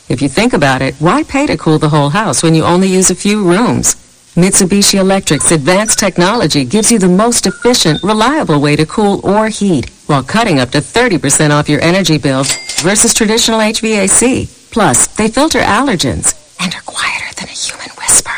[0.09, 2.89] If you think about it, why pay to cool the whole house when you only
[2.89, 3.97] use a few rooms?
[4.39, 9.91] Mitsubishi Electric's advanced technology gives you the most efficient, reliable way to cool or heat
[10.07, 14.71] while cutting up to 30% off your energy bills versus traditional HVAC.
[14.71, 18.31] Plus, they filter allergens and are quieter than a human whisper.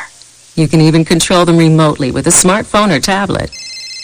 [0.55, 3.51] You can even control them remotely with a smartphone or tablet.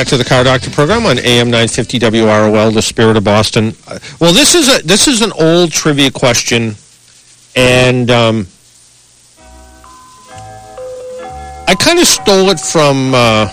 [0.00, 3.74] Back to the Car Doctor program on AM 950 WROL, the spirit of Boston.
[3.86, 6.74] Uh, Well, this is a this is an old trivia question,
[7.54, 8.46] and um,
[11.68, 13.44] I kind of stole it from uh,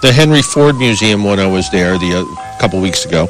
[0.00, 3.26] the Henry Ford Museum when I was there the uh, couple weeks ago,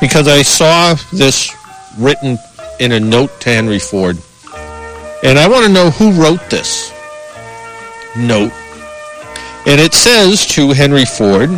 [0.00, 1.50] because I saw this
[1.98, 2.38] written
[2.78, 4.18] in a note to Henry Ford,
[5.24, 6.92] and I want to know who wrote this
[8.16, 8.52] note.
[9.64, 11.50] And it says to Henry Ford,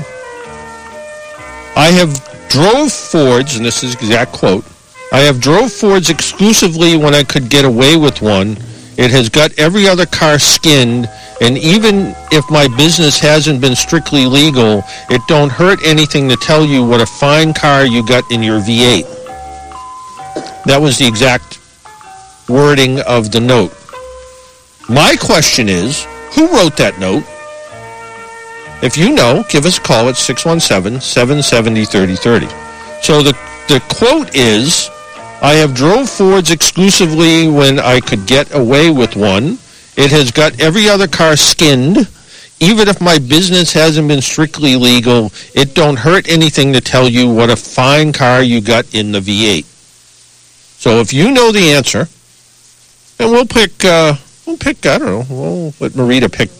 [1.76, 2.12] I have
[2.50, 4.64] drove Fords, and this is exact quote,
[5.10, 8.58] I have drove Fords exclusively when I could get away with one.
[8.96, 11.08] It has got every other car skinned,
[11.40, 16.64] and even if my business hasn't been strictly legal, it don't hurt anything to tell
[16.64, 19.04] you what a fine car you got in your V8.
[20.64, 21.58] That was the exact
[22.48, 23.72] wording of the note.
[24.88, 27.24] My question is, who wrote that note?
[28.84, 33.02] If you know, give us a call at 617-770-3030.
[33.02, 33.32] So the,
[33.66, 34.90] the quote is,
[35.40, 39.56] I have drove Fords exclusively when I could get away with one.
[39.96, 42.10] It has got every other car skinned.
[42.60, 47.32] Even if my business hasn't been strictly legal, it don't hurt anything to tell you
[47.32, 49.64] what a fine car you got in the V8.
[49.64, 52.06] So if you know the answer,
[53.18, 54.16] and we'll pick, uh,
[54.46, 56.50] we'll pick, I don't know, we'll let Marita pick,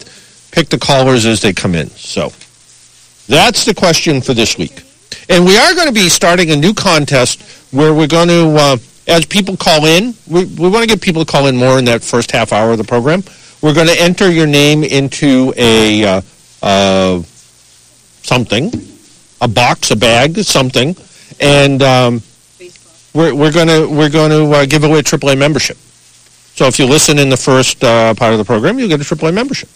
[0.55, 1.89] pick the callers as they come in.
[1.91, 2.33] So
[3.27, 4.85] that's the question for this week.
[5.29, 8.77] And we are going to be starting a new contest where we're going to, uh,
[9.09, 11.85] as people call in, we, we want to get people to call in more in
[11.87, 13.25] that first half hour of the program.
[13.63, 16.21] We're going to enter your name into a uh,
[16.63, 17.23] uh,
[18.23, 18.71] something,
[19.41, 20.95] a box, a bag, something,
[21.41, 22.23] and um,
[23.13, 25.79] we're, we're going to we're going to uh, give away a AAA membership.
[26.57, 29.15] So if you listen in the first uh, part of the program, you'll get a
[29.15, 29.69] AAA membership.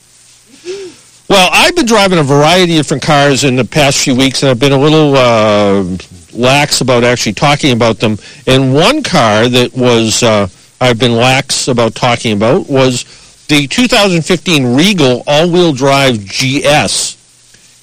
[1.29, 4.51] Well, I've been driving a variety of different cars in the past few weeks, and
[4.51, 5.85] I've been a little uh,
[6.33, 8.17] lax about actually talking about them.
[8.47, 10.49] And one car that was uh,
[10.81, 13.05] I've been lax about talking about was
[13.49, 17.19] the 2015 Regal all-wheel drive GS.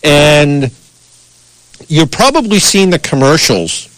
[0.03, 0.71] And
[1.87, 3.91] you've probably seen the commercials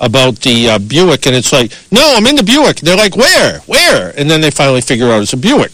[0.00, 2.78] about the uh, Buick, and it's like, no, I'm in the Buick.
[2.78, 3.60] They're like, where?
[3.60, 4.12] Where?
[4.18, 5.70] And then they finally figure out it's a Buick.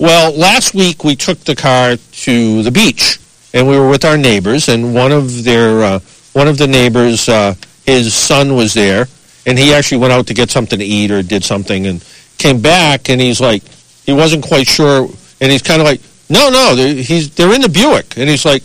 [0.00, 3.18] Well, last week we took the car to the beach,
[3.52, 6.00] and we were with our neighbors, and one of their uh,
[6.32, 7.54] one of the neighbors, uh,
[7.84, 9.06] his son was there,
[9.46, 12.04] and he actually went out to get something to eat or did something, and
[12.38, 13.62] came back, and he's like,
[14.04, 15.08] he wasn't quite sure,
[15.40, 18.44] and he's kind of like, no, no, they're, he's they're in the Buick, and he's
[18.44, 18.62] like,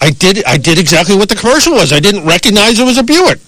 [0.00, 1.92] I did I did exactly what the commercial was.
[1.92, 3.38] I didn't recognize it was a Buick.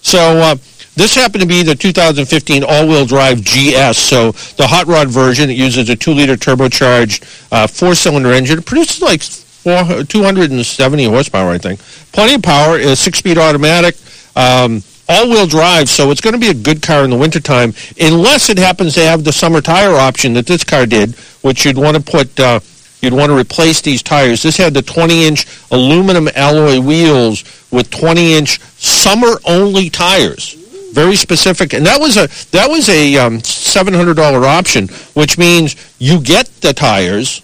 [0.00, 0.56] So uh,
[0.98, 3.96] this happened to be the 2015 all-wheel drive GS.
[3.96, 8.58] So the hot rod version, it uses a two-liter turbocharged uh, four-cylinder engine.
[8.58, 11.80] It produces like four, 270 horsepower, I think.
[12.12, 12.76] Plenty of power.
[12.78, 13.96] A six-speed automatic.
[14.34, 18.50] Um, all-wheel drive, so it's going to be a good car in the wintertime, unless
[18.50, 21.96] it happens to have the summer tire option that this car did, which you'd want
[21.96, 22.60] to put, uh,
[23.00, 24.42] you'd want to replace these tires.
[24.42, 30.57] This had the 20-inch aluminum alloy wheels with 20-inch summer-only tires.
[30.98, 35.38] Very specific, and that was a that was a um, seven hundred dollar option, which
[35.38, 37.40] means you get the tires,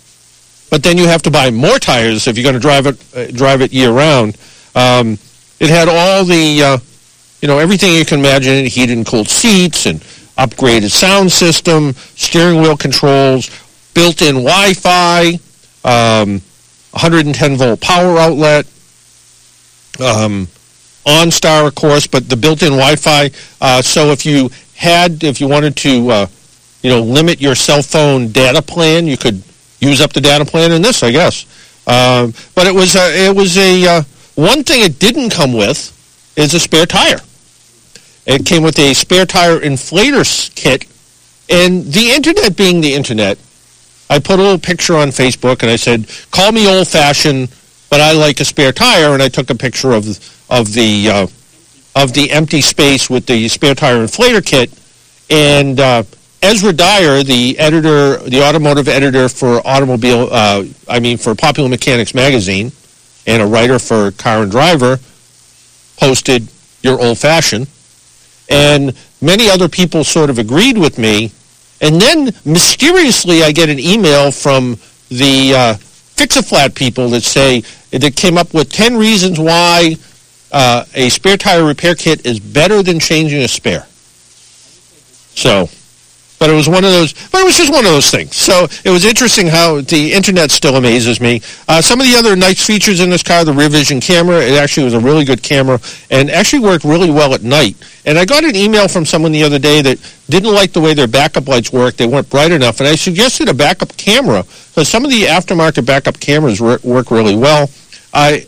[0.71, 3.31] but then you have to buy more tires if you're going to drive it uh,
[3.31, 4.37] drive it year round.
[4.75, 5.19] Um,
[5.61, 6.79] it had all the uh,
[7.41, 10.01] you know everything you can imagine: heated and cooled seats, and
[10.37, 13.49] upgraded sound system, steering wheel controls,
[13.95, 15.39] built-in Wi-Fi,
[15.85, 16.43] um,
[16.91, 18.67] 110 volt power outlet.
[20.01, 20.49] Um,
[21.07, 23.31] OnStar, of course, but the built-in Wi-Fi.
[23.61, 26.27] Uh, so if you had, if you wanted to, uh,
[26.83, 29.43] you know, limit your cell phone data plan, you could
[29.81, 31.47] use up the data plan in this, I guess.
[31.87, 34.03] Um, but it was a, it was a uh,
[34.35, 35.93] one thing it didn't come with
[36.37, 37.21] is a spare tire.
[38.27, 40.87] It came with a spare tire inflator kit,
[41.51, 43.39] and the internet being the internet,
[44.09, 47.49] I put a little picture on Facebook and I said, "Call me old-fashioned,
[47.91, 50.19] but I like a spare tire," and I took a picture of
[50.55, 51.27] of the uh,
[51.97, 54.71] of the empty space with the spare tire inflator kit.
[55.31, 56.05] And uh,
[56.43, 62.15] Ezra Dyer, the editor, the automotive editor for Automobile, uh, I mean for Popular Mechanics
[62.15, 62.71] magazine,
[63.27, 64.99] and a writer for Car and Driver,
[65.97, 66.47] posted
[66.83, 67.67] "You're old-fashioned,"
[68.49, 71.33] and many other people sort of agreed with me.
[71.81, 78.17] And then mysteriously, I get an email from the uh, Fix-A-Flat people that say that
[78.17, 79.97] came up with 10 reasons why
[80.55, 83.87] uh, a spare tire repair kit is better than changing a spare.
[85.35, 85.69] So,
[86.39, 88.37] but it was one of those, but it was just one of those things.
[88.37, 91.43] So it was interesting how the internet still amazes me.
[91.67, 94.53] Uh, some of the other nice features in this car, the rear vision camera, it
[94.53, 95.81] actually was a really good camera
[96.13, 97.77] and actually worked really well at night.
[98.07, 99.99] And I got an email from someone the other day that
[100.31, 101.99] didn't like the way their backup lights worked.
[101.99, 102.79] They weren't bright enough.
[102.79, 107.11] And I suggested a backup camera because some of the aftermarket backup cameras wor- work
[107.11, 107.69] really well.
[108.13, 108.47] I,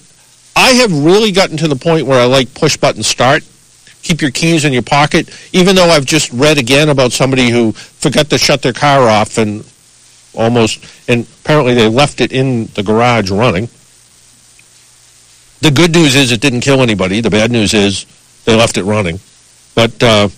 [0.57, 3.45] I have really gotten to the point where I like push button start.
[4.03, 7.73] Keep your keys in your pocket, even though I've just read again about somebody who
[7.73, 9.65] forgot to shut their car off and
[10.35, 13.69] almost, and apparently they left it in the garage running.
[15.61, 17.21] The good news is it didn't kill anybody.
[17.21, 18.07] The bad news is
[18.45, 19.21] they left it running.
[19.75, 20.29] But, uh,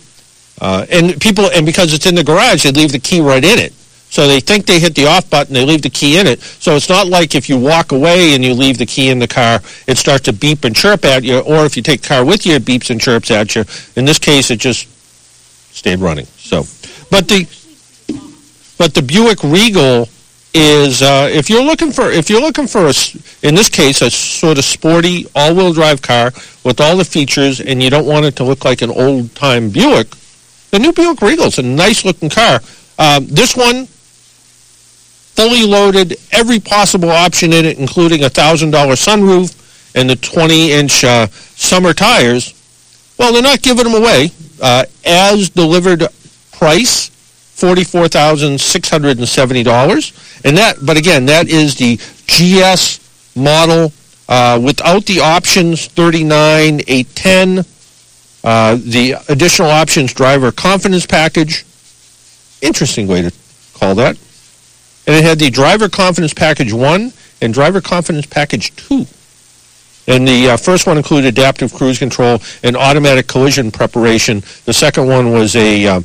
[0.61, 3.59] uh, and people, and because it's in the garage, they leave the key right in
[3.59, 3.73] it.
[4.11, 6.41] So they think they hit the off button, they leave the key in it.
[6.41, 9.29] So it's not like if you walk away and you leave the key in the
[9.29, 12.25] car, it starts to beep and chirp at you, or if you take the car
[12.25, 13.65] with you, it beeps and chirps at you.
[13.97, 14.89] In this case, it just
[15.75, 16.27] stayed running.
[16.37, 16.65] So,
[17.11, 17.47] but the
[18.79, 20.09] but the Buick Regal
[20.55, 22.95] is uh, if you're looking for if you're looking for a
[23.43, 26.33] in this case a sort of sporty all-wheel drive car
[26.65, 30.09] with all the features, and you don't want it to look like an old-time Buick,
[30.71, 32.61] the new Buick Regal is a nice looking car.
[32.99, 33.87] Um, this one,
[35.39, 39.55] fully loaded, every possible option in it, including a thousand dollar sunroof
[39.95, 42.55] and the 20 inch uh, summer tires.
[43.19, 44.31] Well, they're not giving them away.
[44.61, 46.03] Uh, as delivered
[46.51, 50.79] price, forty-four thousand six hundred and that.
[50.85, 52.99] But again, that is the GS
[53.37, 53.93] model
[54.29, 57.65] uh, without the options thirty-nine eight ten.
[58.43, 61.65] Uh, the additional options driver confidence package.
[62.61, 63.33] Interesting way to
[63.75, 64.17] call that.
[65.09, 69.07] And it had the driver confidence package one and driver confidence package two.
[70.07, 74.43] And the uh, first one included adaptive cruise control and automatic collision preparation.
[74.67, 76.01] The second one was a uh,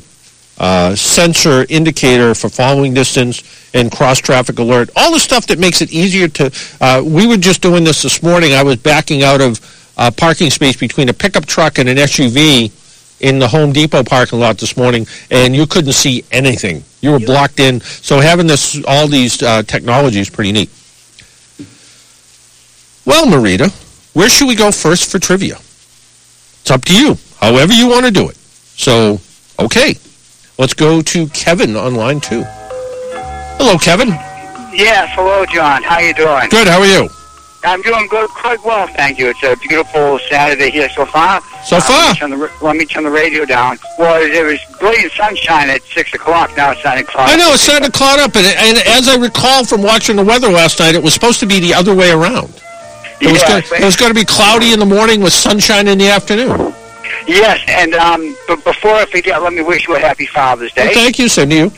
[0.56, 3.42] uh, sensor indicator for following distance
[3.74, 4.88] and cross traffic alert.
[4.96, 6.50] All the stuff that makes it easier to.
[6.80, 8.54] Uh, we were just doing this this morning.
[8.54, 9.60] I was backing out of
[9.98, 12.72] a parking space between a pickup truck and an SUV
[13.20, 16.84] in the Home Depot parking lot this morning, and you couldn't see anything.
[17.00, 17.80] You were blocked in.
[17.80, 20.70] So having this, all these uh, technology is pretty neat.
[23.06, 23.70] Well, Marita,
[24.14, 25.56] where should we go first for trivia?
[25.56, 28.36] It's up to you, however you want to do it.
[28.36, 29.20] So,
[29.58, 29.96] okay,
[30.58, 32.42] let's go to Kevin on line two.
[33.56, 34.08] Hello, Kevin.
[34.74, 35.82] Yes, hello, John.
[35.82, 36.48] How you doing?
[36.48, 36.66] Good.
[36.66, 37.08] How are you?
[37.64, 39.28] I'm doing good, quite well, thank you.
[39.28, 41.40] It's a beautiful Saturday here so far.
[41.64, 41.98] So Uh, far.
[42.00, 43.78] Let me, turn the, let me turn the radio down.
[43.98, 46.54] Well, it, it was brilliant sunshine at 6 o'clock.
[46.56, 47.28] Now it's 9 o'clock.
[47.28, 50.24] I know it's starting to cloud up, and, and as I recall from watching the
[50.24, 52.52] weather last night, it was supposed to be the other way around.
[53.20, 55.88] It was, Yes, gonna, it was going to be cloudy in the morning with sunshine
[55.88, 56.74] in the afternoon.
[57.26, 60.86] Yes, and um, but before I forget, let me wish you a happy Father's Day.
[60.86, 61.72] Well, thank you, same to you.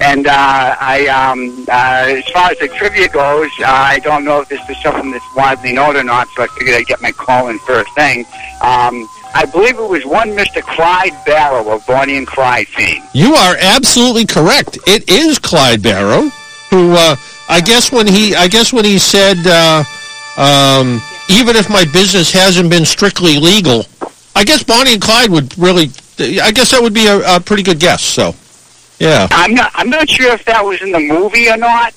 [0.00, 4.40] And uh, I, um, uh, as far as the trivia goes, uh, I don't know
[4.40, 7.12] if this is something that's widely known or not, so I figured I'd get my
[7.12, 8.26] call in first thing.
[8.60, 10.62] Um, I believe it was one Mr.
[10.62, 13.02] Clyde Barrow of Bonnie and Clyde fame.
[13.12, 14.78] You are absolutely correct.
[14.86, 16.28] It is Clyde Barrow,
[16.70, 17.16] who uh,
[17.48, 19.82] I guess when he I guess when he said uh,
[20.36, 23.86] um, even if my business hasn't been strictly legal,
[24.36, 25.90] I guess Bonnie and Clyde would really.
[26.16, 28.00] I guess that would be a, a pretty good guess.
[28.00, 28.36] So,
[29.04, 29.70] yeah, I'm not.
[29.74, 31.94] I'm not sure if that was in the movie or not.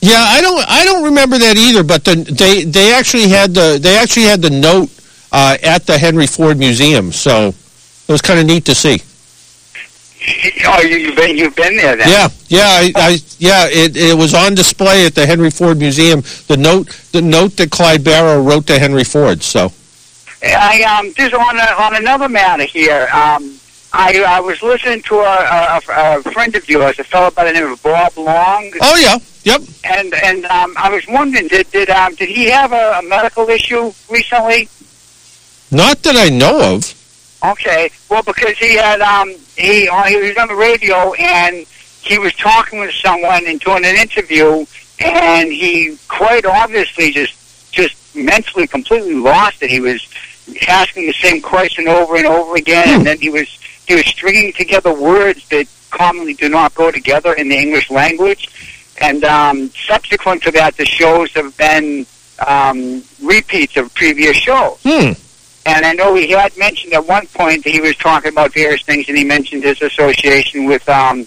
[0.00, 0.24] yeah.
[0.36, 1.82] I don't I don't remember that either.
[1.84, 4.90] But the, they they actually had the they actually had the note
[5.32, 7.12] uh, at the Henry Ford Museum.
[7.12, 7.48] So
[8.08, 9.02] it was kind of neat to see.
[10.66, 12.08] Oh, you, you've been you've been there then.
[12.08, 13.66] Yeah, yeah, I, I yeah.
[13.68, 16.22] It, it was on display at the Henry Ford Museum.
[16.48, 19.42] The note, the note that Clyde Barrow wrote to Henry Ford.
[19.42, 19.72] So,
[20.42, 23.08] I um just on a, on another matter here.
[23.12, 23.55] Um,
[23.98, 27.52] I I was listening to a, a, a friend of yours, a fellow by the
[27.52, 29.62] name of Bob Long, oh yeah, yep.
[29.84, 33.48] and and um, I was wondering, did did um did he have a, a medical
[33.48, 34.68] issue recently?
[35.70, 36.94] Not that I know of.
[37.44, 41.66] Okay, well because he had um he uh, he was on the radio and
[42.02, 44.66] he was talking with someone and doing an interview
[45.00, 49.70] and he quite obviously just just mentally completely lost it.
[49.70, 50.06] He was
[50.68, 54.52] asking the same question over and over again, and then he was he was stringing
[54.52, 58.48] together words that commonly do not go together in the English language.
[59.00, 62.06] And um, subsequent to that, the shows have been
[62.46, 64.78] um, repeats of previous shows.
[64.82, 65.12] Hmm.
[65.66, 68.82] And I know he had mentioned at one point that he was talking about various
[68.82, 71.26] things, and he mentioned his association with um,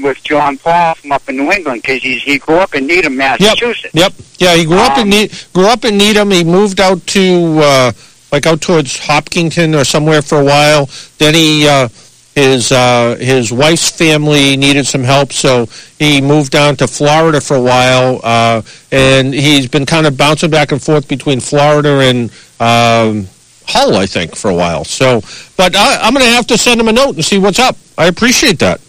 [0.00, 3.92] with John Paul from up in New England because he grew up in Needham, Massachusetts.
[3.94, 4.12] Yep.
[4.18, 4.26] yep.
[4.38, 6.30] Yeah, he grew up in Um, ne- grew up in Needham.
[6.30, 7.92] He moved out to uh,
[8.32, 10.88] like out towards Hopkinton or somewhere for a while.
[11.18, 11.88] Then he uh,
[12.34, 15.66] his uh, his wife's family needed some help, so
[15.98, 18.20] he moved down to Florida for a while.
[18.22, 18.62] Uh,
[18.92, 23.26] and he's been kind of bouncing back and forth between Florida and um,
[23.66, 24.84] Hull, I think, for a while.
[24.84, 25.20] So,
[25.56, 27.76] but I, I'm going to have to send him a note and see what's up.
[27.98, 28.80] I appreciate that.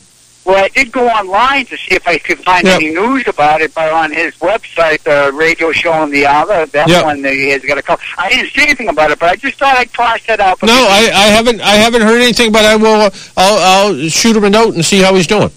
[0.51, 2.75] Well, I did go online to see if I could find Yep.
[2.75, 6.89] any news about it, but on his website, the radio show on the other, that
[6.89, 7.05] Yep.
[7.05, 7.97] one, he has got a call.
[8.17, 10.61] I didn't see anything about it, but I just thought I'd toss that out.
[10.61, 11.61] No, I, I haven't.
[11.61, 12.99] I haven't heard anything, but I will.
[12.99, 15.49] Uh, I'll, I'll shoot him a note and see how he's doing.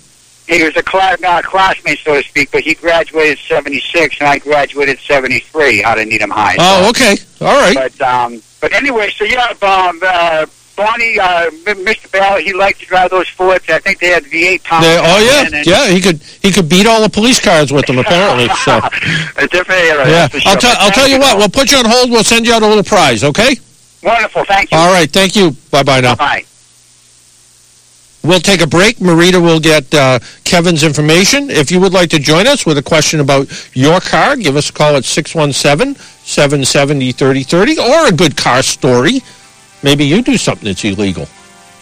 [0.46, 4.28] He was a class, not a classmate, so to speak, but he graduated 76, and
[4.28, 6.54] I graduated 73 out of Needham High.
[6.58, 7.16] Oh, okay.
[7.40, 7.74] All right.
[7.74, 12.10] But um, but anyway, so yeah, um, uh, Bonnie, uh, Mr.
[12.10, 13.64] Bell, he liked to drive those Fords.
[13.68, 14.84] I think they had V8 pumps.
[14.86, 15.86] They- oh yeah, yeah.
[15.88, 16.20] He could.
[16.42, 17.98] He could beat all the police cars with them.
[17.98, 18.48] Apparently.
[18.64, 18.76] So
[19.36, 20.08] a different era.
[20.08, 20.28] yeah.
[20.32, 20.56] I'll sure.
[20.56, 20.74] tell.
[20.74, 21.38] But I'll tell you what.
[21.38, 22.10] We'll put you on hold.
[22.10, 23.22] We'll send you out a little prize.
[23.22, 23.56] Okay.
[24.02, 24.44] Wonderful.
[24.44, 24.78] Thank you.
[24.78, 25.08] All right.
[25.10, 25.52] Thank you.
[25.70, 26.16] Bye bye now.
[26.16, 26.44] Bye.
[28.24, 28.96] We'll take a break.
[28.96, 31.50] Marita will get uh, Kevin's information.
[31.50, 34.70] If you would like to join us with a question about your car, give us
[34.70, 39.20] a call at 617-770-3030 or a good car story.
[39.84, 41.28] Maybe you do something that's illegal.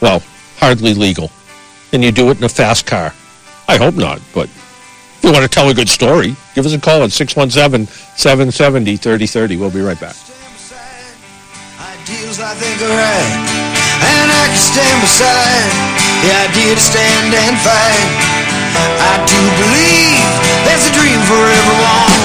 [0.00, 0.20] Well,
[0.58, 1.30] hardly legal.
[1.92, 3.12] and you do it in a fast car.
[3.68, 6.80] I hope not, but if you want to tell a good story, give us a
[6.80, 9.58] call at 617-770-3030.
[9.60, 10.16] We'll be right back.
[11.78, 13.32] Ideals I think are right,
[14.02, 15.70] and I can stand beside
[16.24, 18.08] the idea to stand and fight.
[18.98, 20.24] I do believe
[20.66, 22.20] there's a dream for everyone.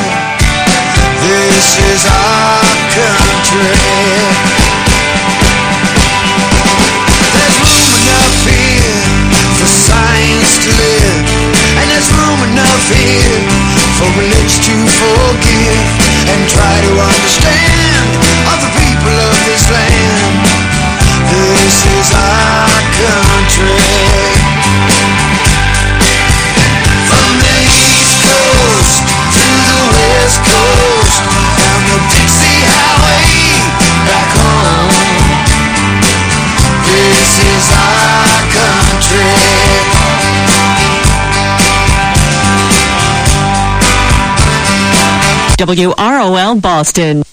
[1.27, 2.63] This is our
[2.95, 4.66] country.
[10.47, 11.27] Science to live,
[11.75, 13.39] and there's room enough here
[13.99, 15.87] for religion to forgive
[16.31, 18.07] and try to understand
[18.47, 20.47] other people of this land.
[21.27, 23.91] This is our country.
[27.11, 29.03] From the east coast
[29.35, 31.23] to the west coast,
[31.59, 33.67] down the Dixie Highway,
[34.07, 34.95] back home.
[36.87, 39.36] This is our country.
[45.57, 47.23] WROL Boston.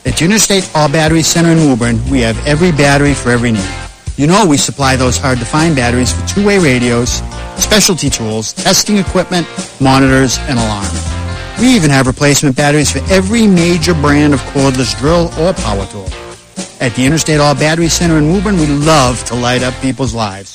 [0.06, 3.70] At Interstate All Battery Center in Woburn, we have every battery for every need.
[4.16, 7.22] You know we supply those hard-to-find batteries for two-way radios,
[7.58, 9.46] specialty tools, testing equipment,
[9.82, 11.06] monitors, and alarms.
[11.60, 16.08] We even have replacement batteries for every major brand of cordless drill or power tool.
[16.82, 20.50] At the Interstate All Battery Center in Woburn, we love to light up people's lives.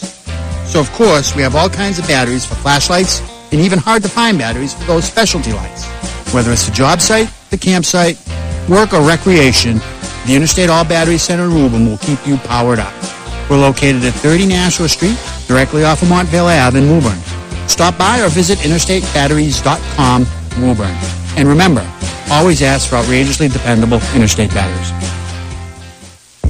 [0.67, 3.21] So, of course, we have all kinds of batteries for flashlights
[3.53, 5.87] and even hard-to-find batteries for those specialty lights.
[6.33, 8.19] Whether it's the job site, the campsite,
[8.69, 9.79] work, or recreation,
[10.27, 12.93] the Interstate All Battery Center in Woburn will keep you powered up.
[13.49, 15.19] We're located at 30 Nashua Street,
[15.49, 17.19] directly off of Montvale Ave in Woburn.
[17.67, 20.27] Stop by or visit interstatebatteries.com
[20.63, 20.97] Woburn.
[21.37, 21.89] And remember,
[22.31, 25.20] always ask for outrageously dependable Interstate batteries.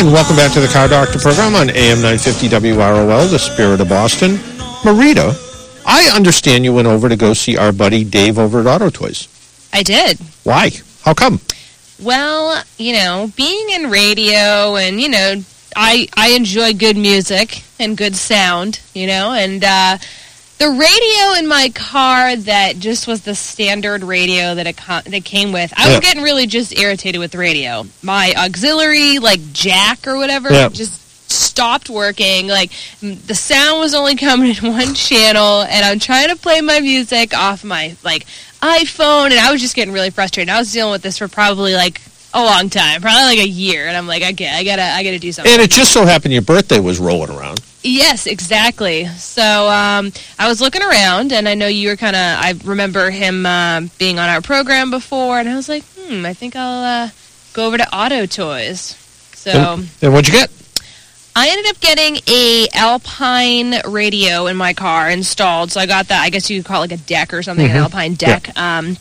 [0.00, 3.90] And welcome back to the Car Doctor program on AM 950 WROL, the spirit of
[3.90, 4.36] Boston.
[4.80, 5.36] Marita,
[5.84, 9.28] I understand you went over to go see our buddy Dave over at Auto Toys.
[9.74, 10.18] I did.
[10.42, 10.70] Why?
[11.02, 11.38] How come?
[12.02, 15.44] Well, you know, being in radio and, you know,
[15.76, 19.98] I I enjoy good music and good sound, you know, and uh
[20.60, 25.52] the radio in my car that just was the standard radio that it that came
[25.52, 25.72] with.
[25.76, 25.96] I Yeah.
[25.96, 27.86] was getting really just irritated with the radio.
[28.02, 30.68] My auxiliary like jack or whatever Yeah.
[30.68, 31.00] just
[31.32, 32.46] stopped working.
[32.48, 36.80] Like the sound was only coming in one channel and I'm trying to play my
[36.80, 38.26] music off my like
[38.60, 40.52] iPhone and I was just getting really frustrated.
[40.52, 42.02] I was dealing with this for probably like
[42.34, 45.02] a long time, probably like a year and I'm like, okay, I got to I
[45.04, 45.50] got to do something.
[45.50, 47.62] And it just so happened your birthday was rolling around.
[47.82, 49.06] Yes, exactly.
[49.06, 52.20] So um, I was looking around, and I know you were kind of.
[52.22, 56.34] I remember him uh, being on our program before, and I was like, hmm, I
[56.34, 57.10] think I'll uh,
[57.54, 58.96] go over to Auto Toys.
[59.34, 60.50] So And, and what'd you get?
[61.34, 65.72] I ended up getting a Alpine radio in my car installed.
[65.72, 66.20] So I got that.
[66.20, 67.70] I guess you could call it like a deck or something, Mhm.
[67.70, 68.54] an Alpine deck.
[68.58, 68.96] Um,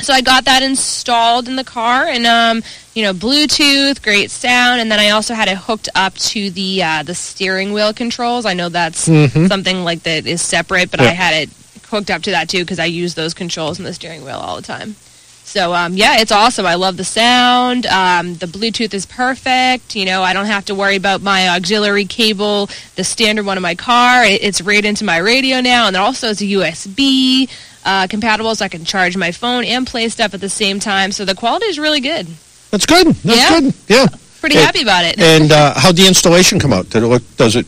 [0.00, 2.62] so I got that installed in the car, and um,
[2.94, 6.82] you know, Bluetooth, great sound, and then I also had it hooked up to the
[6.82, 8.46] uh, the steering wheel controls.
[8.46, 9.48] I know that's Mhm.
[9.48, 11.08] something like that is separate, but Yeah.
[11.08, 11.50] I had it
[11.90, 14.56] hooked up to that too because I use those controls in the steering wheel all
[14.56, 14.96] the time.
[15.46, 16.66] So um, yeah, it's awesome.
[16.66, 17.86] I love the sound.
[17.86, 19.94] Um, the Bluetooth is perfect.
[19.94, 23.62] You know, I don't have to worry about my auxiliary cable, the standard one in
[23.62, 24.24] my car.
[24.24, 27.48] It, it's right into my radio now, and it also is a USB
[27.84, 31.12] uh, compatible, so I can charge my phone and play stuff at the same time.
[31.12, 32.26] So the quality is really good.
[32.74, 33.06] That's good.
[33.22, 33.60] That's Yeah.
[33.60, 33.74] good.
[33.86, 34.06] Yeah.
[34.40, 35.14] Pretty And- happy about it.
[35.20, 36.90] And uh, how'd the installation come out?
[36.90, 37.22] Did it look?
[37.36, 37.66] Does it?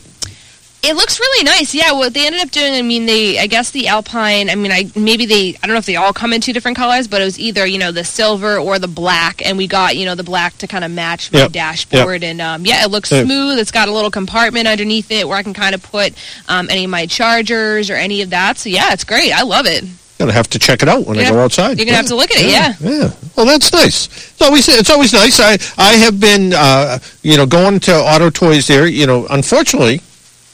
[0.83, 1.73] It looks really nice.
[1.73, 4.71] Yeah, what they ended up doing, I mean, they, I guess the Alpine, I mean,
[4.71, 7.21] I maybe they, I don't know if they all come in two different colors, but
[7.21, 10.13] it was either, you know, the silver or the black, and we got, you know,
[10.13, 11.51] the black to kind of match my Yep.
[11.53, 12.23] dashboard.
[12.23, 13.23] And, um, yeah, it looks Yeah.
[13.23, 13.57] smooth.
[13.59, 16.13] It's got a little compartment underneath it where I can kind of put
[16.49, 18.57] um, any of my chargers or any of that.
[18.59, 19.31] So, yeah, it's great.
[19.31, 19.83] I love it.
[20.19, 21.31] Gonna have to check it out when I Yeah.
[21.31, 21.77] go outside.
[21.77, 22.73] You're going to have to look at it, yeah.
[22.79, 23.11] Yeah.
[23.35, 24.07] Well, that's nice.
[24.07, 25.39] It's always it's always nice.
[25.39, 28.87] I I have been uh, you know going to Auto Toys there.
[28.87, 30.01] You know, unfortunately,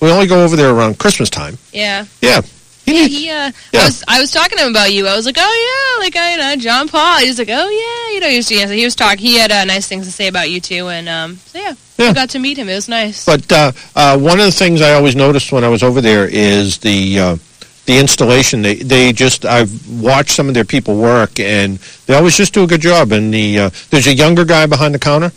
[0.01, 1.57] we only go over there around Christmas time.
[1.72, 2.05] Yeah.
[2.22, 2.41] Yeah.
[2.86, 5.07] Yeah, he, uh, I was, I was talking to him about you.
[5.07, 7.20] I was like, oh yeah, like I, you know, John Paul.
[7.20, 9.20] He was like, oh yeah, you know, he was, yeah, so he was talking.
[9.20, 12.09] He had uh, nice things to say about you too, and um, so yeah, Yeah.
[12.09, 12.68] I got to meet him.
[12.68, 13.24] It was nice.
[13.26, 16.28] But uh, uh, one of the things I always noticed when I was over there
[16.30, 17.36] is the uh,
[17.86, 18.62] the installation.
[18.62, 19.72] They they just I've
[20.02, 23.12] watched some of their people work, and they always just do a good job.
[23.12, 25.32] And the uh, there's a younger guy behind the counter.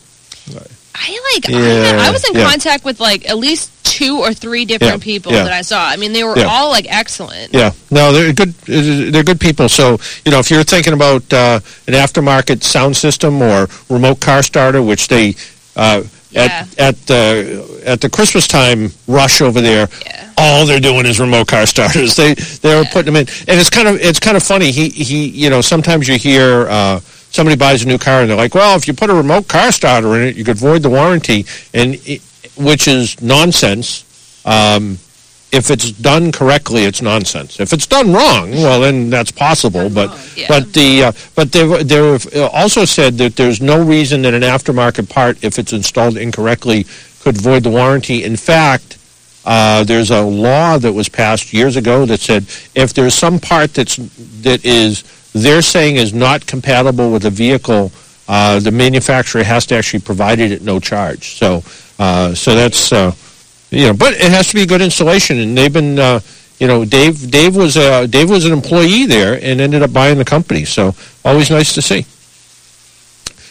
[0.99, 2.49] I like, Yeah, I, I was in yeah.
[2.49, 5.86] contact with like at least two or three different Yeah, people that I saw.
[5.86, 7.53] I mean, they were all like excellent.
[7.53, 8.55] Yeah, no, they're good.
[8.64, 9.68] They're good people.
[9.68, 14.42] So you know, if you're thinking about uh, an aftermarket sound system or remote car
[14.42, 15.34] starter, which they
[15.76, 16.05] uh,
[16.37, 19.89] at at the at the Christmas time rush over there,
[20.37, 22.16] all they're doing is remote car starters.
[22.16, 24.70] They they're putting them in, and it's kind of it's kind of funny.
[24.70, 26.68] He he, you know, sometimes you hear.
[26.68, 29.47] Uh, Somebody buys a new car and they're like, "Well, if you put a remote
[29.47, 32.22] car starter in it, you could void the warranty," and it,
[32.57, 34.05] which is nonsense.
[34.47, 34.97] Um,
[35.57, 37.59] if it's done correctly, it's nonsense.
[37.59, 39.88] If it's done wrong, well, then that's possible.
[39.88, 40.11] But
[40.48, 45.09] but the uh, but they they also said that there's no reason that an aftermarket
[45.09, 46.84] part, if it's installed incorrectly,
[47.20, 48.22] could void the warranty.
[48.22, 48.98] In fact,
[49.46, 52.42] uh, there's a law that was passed years ago that said
[52.74, 53.96] if there's some part that's
[54.42, 57.90] that is they're saying is not compatible with a vehicle,
[58.28, 61.36] uh, the manufacturer has to actually provide it at no charge.
[61.38, 61.62] So
[61.98, 62.92] uh, so that's.
[63.76, 66.20] You know, but it has to be good insulation, and they've been, uh,
[66.58, 67.30] you know, Dave.
[67.30, 70.64] Dave was uh, Dave was an employee there and ended up buying the company.
[70.64, 70.94] So
[71.26, 72.06] always nice to see.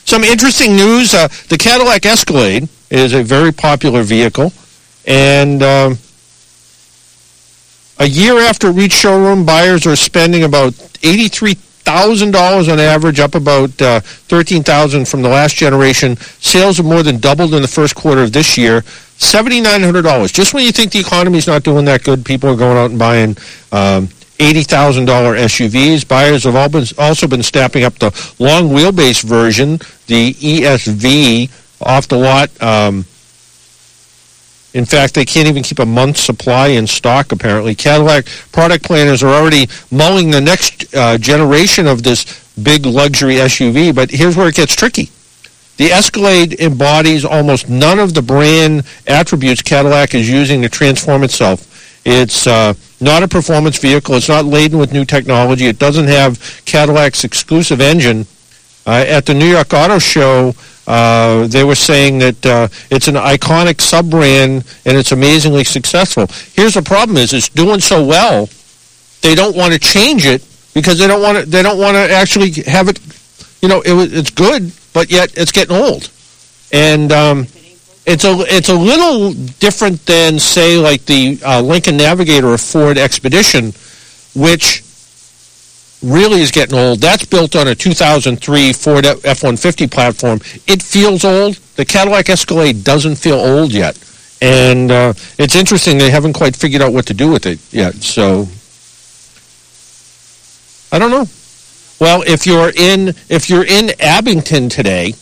[0.04, 4.52] Some interesting news: uh, the Cadillac Escalade is a very popular vehicle,
[5.06, 6.00] and um,
[8.00, 10.74] a year after it reached showroom, buyers are spending about
[11.04, 16.18] eighty-three thousand dollars on average, up about uh, thirteen thousand from the last generation.
[16.18, 18.84] Sales have more than doubled in the first quarter of this year.
[19.18, 20.32] Seventy-nine hundred dollars.
[20.32, 23.00] Just when you think the economy's not doing that good, people are going out and
[23.00, 23.38] buying
[23.72, 24.10] um,
[24.40, 26.08] eighty thousand dollar SUVs.
[26.08, 31.50] Buyers have all been, also been snapping up the long wheelbase version, the ESV,
[31.82, 32.50] off the lot.
[32.62, 33.06] Um,
[34.74, 37.76] in fact, they can't even keep a month's supply in stock, apparently.
[37.76, 42.26] Cadillac product planners are already mulling the next uh, generation of this
[42.62, 45.10] big luxury SUV, but here's where it gets tricky.
[45.78, 51.72] The Escalade embodies almost none of the brand attributes Cadillac is using to transform itself.
[52.06, 54.16] It's uh, not a performance vehicle.
[54.16, 55.66] It's not laden with new technology.
[55.66, 58.26] It doesn't have Cadillac's exclusive engine.
[58.86, 60.54] Uh, at the New York Auto Show,
[60.88, 66.28] uh, they were saying that uh, it's an iconic sub-brand and it's amazingly successful.
[66.54, 68.48] Here's the problem: is it's doing so well,
[69.22, 70.46] they don't want to change it
[70.76, 71.46] because they don't want to.
[71.46, 73.00] They don't want to actually have it.
[73.64, 76.10] You know, it, it's good, but yet it's getting old,
[76.72, 77.48] and um,
[78.06, 82.98] it's a it's a little different than say like the uh, Lincoln Navigator or Ford
[82.98, 83.74] Expedition,
[84.34, 84.82] which
[86.02, 87.00] really is getting old.
[87.00, 90.40] That's built on a 2003 Ford F-150 platform.
[90.66, 91.56] It feels old.
[91.76, 94.00] The Cadillac Escalade doesn't feel old yet.
[94.42, 97.96] And uh, it's interesting they haven't quite figured out what to do with it yet.
[97.96, 98.48] So
[100.92, 101.26] I don't know.
[102.00, 105.14] Well, if you're in if you're in Abington today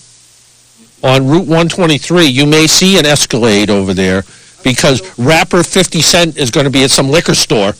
[1.03, 4.23] on Route 123, you may see an Escalade over there
[4.63, 7.73] because rapper 50 Cent is going to be at some liquor store.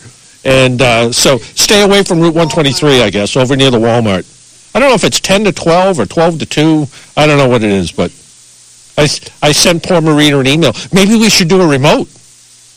[0.45, 4.29] And uh, so stay away from Route 123, I guess, over near the Walmart.
[4.75, 6.85] I don't know if it's 10 to 12 or 12 to 2.
[7.15, 8.11] I don't know what it is, but
[8.97, 9.03] I,
[9.41, 10.73] I sent poor Marina an email.
[10.91, 12.07] Maybe we should do a remote.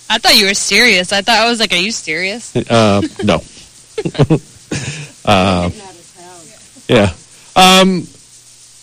[0.09, 1.13] I thought you were serious.
[1.13, 2.55] I thought I was like, are you serious?
[2.55, 3.43] Uh, no.
[5.25, 5.71] uh,
[6.89, 7.13] yeah.
[7.57, 8.07] Um,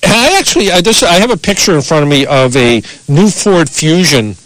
[0.06, 3.30] I actually, I just, I have a picture in front of me of a new
[3.30, 4.38] Ford Fusion, and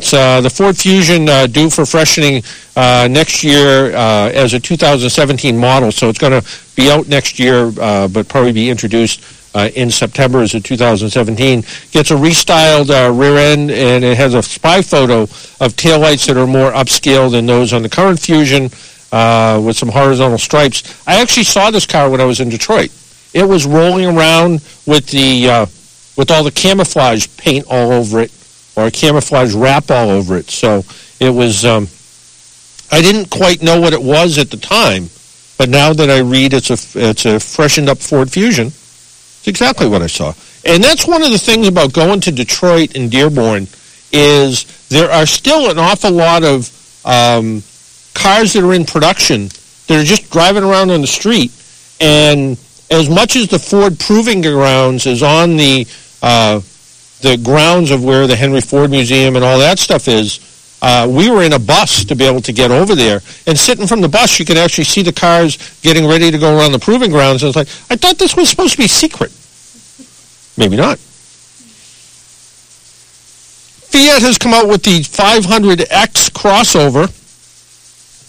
[0.00, 2.42] it's uh, the Ford Fusion uh, due for freshening
[2.76, 5.92] uh, next year uh, as a 2017 model.
[5.92, 9.24] So it's going to be out next year, uh, but probably be introduced
[9.54, 11.60] uh, in September as a 2017.
[11.90, 12.88] Gets a restyled
[13.18, 17.46] rear end, and it has a spy photo of taillights that are more upscale than
[17.46, 18.70] those on the current Fusion,
[19.16, 21.02] uh, with some horizontal stripes.
[21.06, 22.90] I actually saw this car when I was in Detroit.
[23.32, 25.66] It was rolling around with the uh,
[26.16, 28.32] with all the camouflage paint all over it,
[28.76, 30.50] or camouflage wrap all over it.
[30.50, 30.84] So
[31.18, 31.64] it was.
[31.64, 31.88] Um,
[32.92, 35.08] I didn't quite know what it was at the time,
[35.58, 38.66] but now that I read, it's a it's a freshened up Ford Fusion.
[38.66, 42.94] It's exactly what I saw, and that's one of the things about going to Detroit
[42.94, 43.66] and Dearborn
[44.12, 46.70] is there are still an awful lot of
[47.04, 47.62] um,
[48.16, 49.48] cars that are in production
[49.86, 51.52] that are just driving around on the street,
[52.00, 52.58] and
[52.90, 55.86] as much as the Ford Proving Grounds is on the
[56.22, 56.60] uh,
[57.20, 61.30] the grounds of where the Henry Ford Museum and all that stuff is, uh, we
[61.30, 63.20] were in a bus to be able to get over there.
[63.46, 66.56] And sitting from the bus, you could actually see the cars getting ready to go
[66.56, 67.42] around the Proving Grounds.
[67.42, 69.32] And it's like, I thought this was supposed to be secret.
[70.58, 70.98] Maybe not.
[73.88, 77.10] Fiat has come out with the 500X crossover.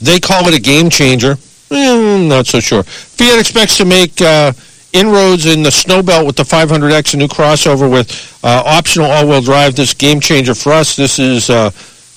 [0.02, 1.36] They call it a game changer.
[1.70, 2.84] Mm, not so sure.
[2.84, 4.54] Fiat expects to make uh,
[4.94, 9.42] inroads in the snow belt with the 500X, a new crossover with uh, optional all-wheel
[9.42, 9.76] drive.
[9.76, 10.96] This game changer for us.
[10.96, 11.72] This is uh,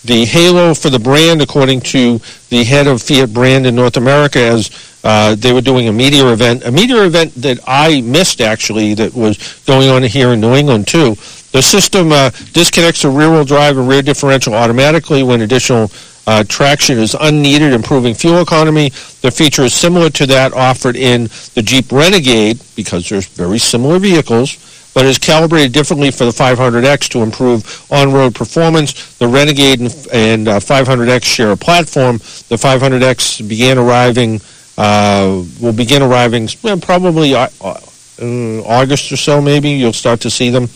[0.05, 4.39] the halo for the brand, according to the head of Fiat brand in North America,
[4.39, 4.71] as
[5.03, 9.15] uh, they were doing a media event, a media event that I missed actually, that
[9.15, 11.17] was going on here in New England too.
[11.53, 15.91] The system uh, disconnects the rear-wheel drive and rear differential automatically when additional
[16.27, 18.91] uh, traction is unneeded, improving fuel economy.
[19.23, 23.99] The feature is similar to that offered in the Jeep Renegade because there's very similar
[23.99, 29.17] vehicles, but is calibrated differently for the 500X to improve on-road performance.
[29.17, 32.19] The Renegade and, and uh, 500X share a platform.
[32.19, 34.41] The 500X began arriving,
[34.77, 37.81] uh, will begin arriving well, probably uh, uh,
[38.21, 39.41] August or so.
[39.41, 40.69] Maybe you'll start to see them.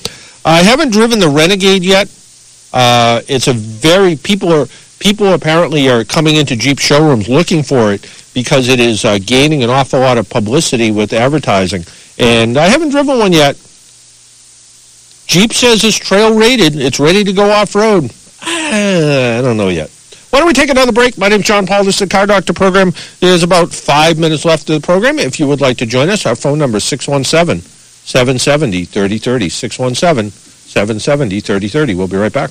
[0.45, 2.09] I haven't driven the Renegade yet.
[2.73, 4.67] Uh, it's a very people are
[4.99, 9.63] people apparently are coming into Jeep showrooms looking for it because it is uh, gaining
[9.63, 11.85] an awful lot of publicity with advertising.
[12.19, 13.57] And I haven't driven one yet.
[15.27, 16.77] Jeep says it's trail rated.
[16.77, 18.11] It's ready to go off road.
[18.43, 19.91] I don't know yet.
[20.31, 21.17] Why don't we take another break?
[21.17, 21.85] My name's John Paul.
[21.85, 22.93] This is the Car Doctor program.
[23.21, 25.21] There's about five minutes left of the program.
[25.21, 29.49] If you would like to join us, our phone number is 617 770 3030.
[29.49, 31.95] 617 770 3030.
[31.95, 32.51] We'll be right back.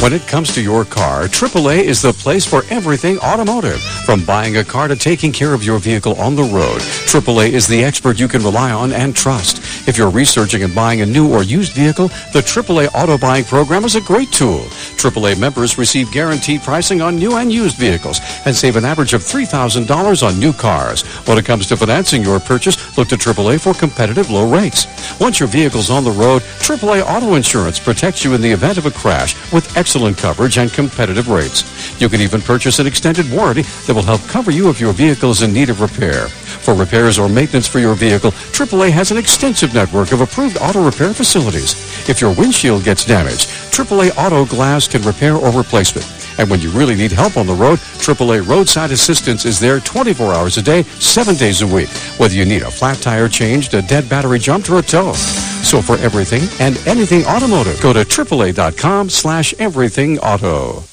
[0.00, 3.82] When it comes to your car, AAA is the place for everything automotive.
[4.06, 6.80] From buying a car to taking care of your vehicle on the road,
[7.10, 9.58] AAA is the expert you can rely on and trust.
[9.88, 13.84] If you're researching and buying a new or used vehicle, the AAA Auto Buying Program
[13.84, 14.60] is a great tool.
[15.00, 19.22] AAA members receive guaranteed pricing on new and used vehicles and save an average of
[19.22, 21.02] $3,000 on new cars.
[21.26, 24.86] When it comes to financing your purchase, look to AAA for competitive low rates.
[25.18, 28.86] Once your vehicle's on the road, AAA Auto Insurance protects you in the event of
[28.86, 31.64] a crash with excellent coverage and competitive rates.
[31.98, 35.30] You can even purchase an extended warranty that will help cover you if your vehicle
[35.30, 36.26] is in need of repair.
[36.62, 40.84] For repairs or maintenance for your vehicle, AAA has an extensive network of approved auto
[40.84, 41.74] repair facilities.
[42.08, 46.06] If your windshield gets damaged, AAA Auto Glass can repair or replacement.
[46.38, 50.34] And when you really need help on the road, AAA Roadside Assistance is there 24
[50.34, 51.88] hours a day, 7 days a week,
[52.18, 55.12] whether you need a flat tire changed, a dead battery jumped, or a tow.
[55.14, 60.84] So for everything and anything automotive, go to AAA.com slash everything auto.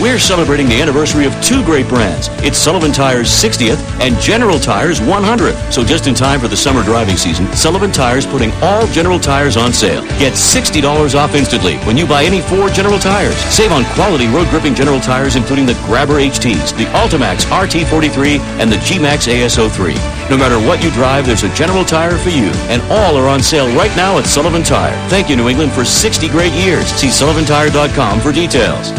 [0.00, 2.26] We're celebrating the anniversary of two great brands.
[2.42, 5.72] It's Sullivan Tires 60th and General Tires 100th.
[5.72, 9.56] So just in time for the summer driving season, Sullivan Tires putting all General Tires
[9.56, 10.02] on sale.
[10.18, 13.36] Get $60 off instantly when you buy any four General Tires.
[13.54, 18.72] Save on quality road gripping General Tires including the Grabber HTs, the Altimax RT43, and
[18.72, 19.94] the G-Max AS-03.
[20.28, 22.50] No matter what you drive, there's a General Tire for you.
[22.66, 24.96] And all are on sale right now at Sullivan Tire.
[25.08, 26.86] Thank you, New England, for 60 great years.
[26.86, 28.90] See sullivantire.com for details.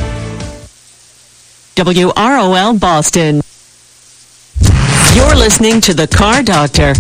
[1.75, 3.41] WROL Boston.
[5.13, 6.93] You're listening to The Car Doctor.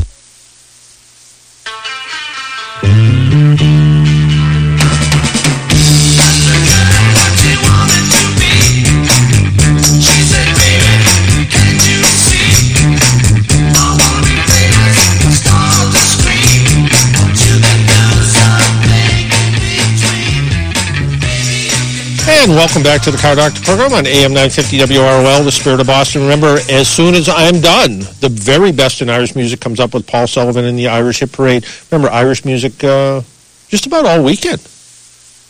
[22.45, 25.87] And welcome back to the Car Doctor program on AM 950 WROL, the spirit of
[25.87, 26.21] Boston.
[26.21, 30.05] Remember, as soon as I'm done, the very best in Irish music comes up with
[30.05, 31.65] Paul Sullivan and the Irish Hit Parade.
[31.89, 33.23] Remember, Irish music uh,
[33.67, 34.61] just about all weekend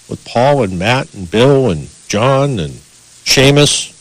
[0.07, 2.71] with Paul and Matt and Bill and John and
[3.25, 3.91] Seamus.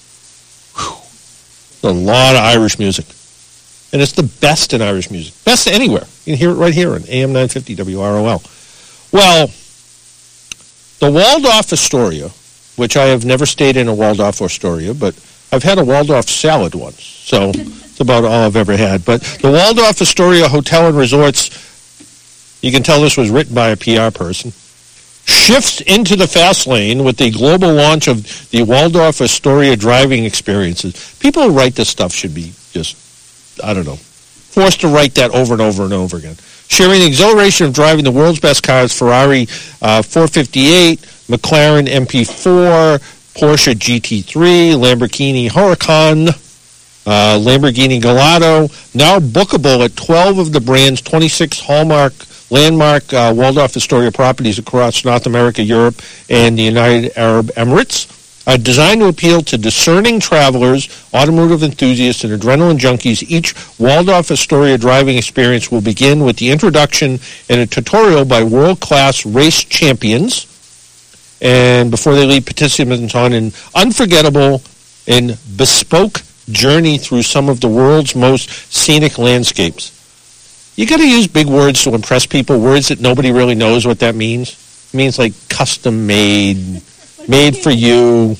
[0.76, 1.90] Whew.
[1.90, 3.06] A lot of Irish music.
[3.92, 5.34] And it's the best in Irish music.
[5.44, 6.04] Best anywhere.
[6.26, 9.10] You can hear it right here on AM 950 WROL.
[9.10, 9.48] Well,
[11.00, 12.30] the Waldorf Astoria
[12.76, 15.14] which I have never stayed in a Waldorf Astoria, but
[15.52, 19.04] I've had a Waldorf salad once, so it's about all I've ever had.
[19.04, 23.76] But the Waldorf Astoria Hotel and Resorts, you can tell this was written by a
[23.76, 24.52] PR person,
[25.26, 31.16] shifts into the fast lane with the global launch of the Waldorf Astoria driving experiences.
[31.20, 32.96] People who write this stuff should be just,
[33.62, 36.36] I don't know, forced to write that over and over and over again.
[36.68, 39.42] Sharing the exhilaration of driving the world's best cars, Ferrari
[39.82, 42.98] uh, 458, McLaren MP4,
[43.34, 46.28] Porsche GT3, Lamborghini Huracan,
[47.06, 52.12] uh, Lamborghini Gallardo, now bookable at 12 of the brand's 26 hallmark
[52.50, 58.10] landmark uh, Waldorf Astoria properties across North America, Europe, and the United Arab Emirates.
[58.62, 65.16] Designed to appeal to discerning travelers, automotive enthusiasts, and adrenaline junkies, each Waldorf Astoria driving
[65.16, 67.18] experience will begin with the introduction
[67.48, 70.46] and a tutorial by world-class race champions
[71.40, 74.62] and before they lead participants on an unforgettable
[75.06, 79.92] and bespoke journey through some of the world's most scenic landscapes.
[80.76, 84.00] You got to use big words to impress people, words that nobody really knows what
[84.00, 84.88] that means.
[84.92, 86.82] It means like custom made,
[87.28, 88.36] made for you.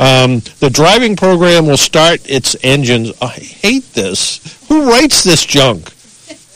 [0.00, 3.12] Um, the driving program will start its engines.
[3.20, 4.66] I hate this.
[4.68, 5.92] Who writes this junk?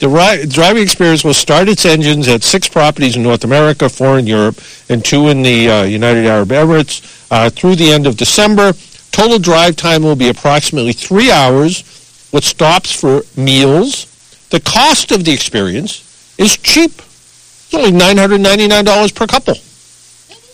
[0.00, 4.18] The ri- driving experience will start its engines at six properties in North America, four
[4.18, 8.16] in Europe, and two in the uh, United Arab Emirates uh, through the end of
[8.16, 8.72] December.
[9.12, 11.84] Total drive time will be approximately three hours
[12.32, 14.06] with stops for meals.
[14.50, 16.90] The cost of the experience is cheap.
[16.90, 19.54] It's only $999 per couple,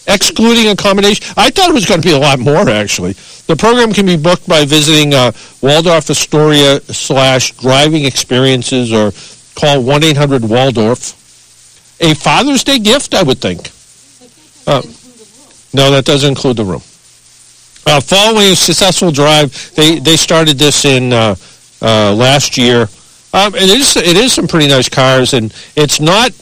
[0.07, 1.25] excluding accommodation.
[1.37, 3.13] I thought it was going to be a lot more, actually.
[3.47, 5.33] The program can be booked by visiting uh,
[5.63, 9.13] Waldorf Astoria slash driving experiences or
[9.55, 11.17] call 1-800-WALDORF.
[12.03, 13.71] A Father's Day gift, I would think.
[14.67, 14.83] Uh,
[15.75, 16.83] no, that doesn't include the room.
[17.87, 21.35] Uh, following a successful drive, they, they started this in uh,
[21.83, 22.89] uh, last year.
[23.33, 26.33] Um, it is it is some pretty nice cars, and it's not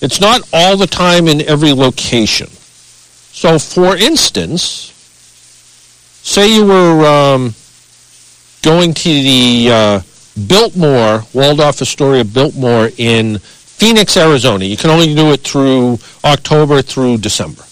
[0.00, 2.48] it's not all the time in every location.
[2.48, 4.92] So, for instance,
[6.22, 7.54] say you were um,
[8.62, 10.00] going to the uh,
[10.46, 14.64] Biltmore, Waldorf Astoria Biltmore in Phoenix, Arizona.
[14.64, 17.62] You can only do it through October through December.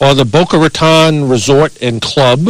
[0.00, 2.48] Or the Boca Raton Resort and Club.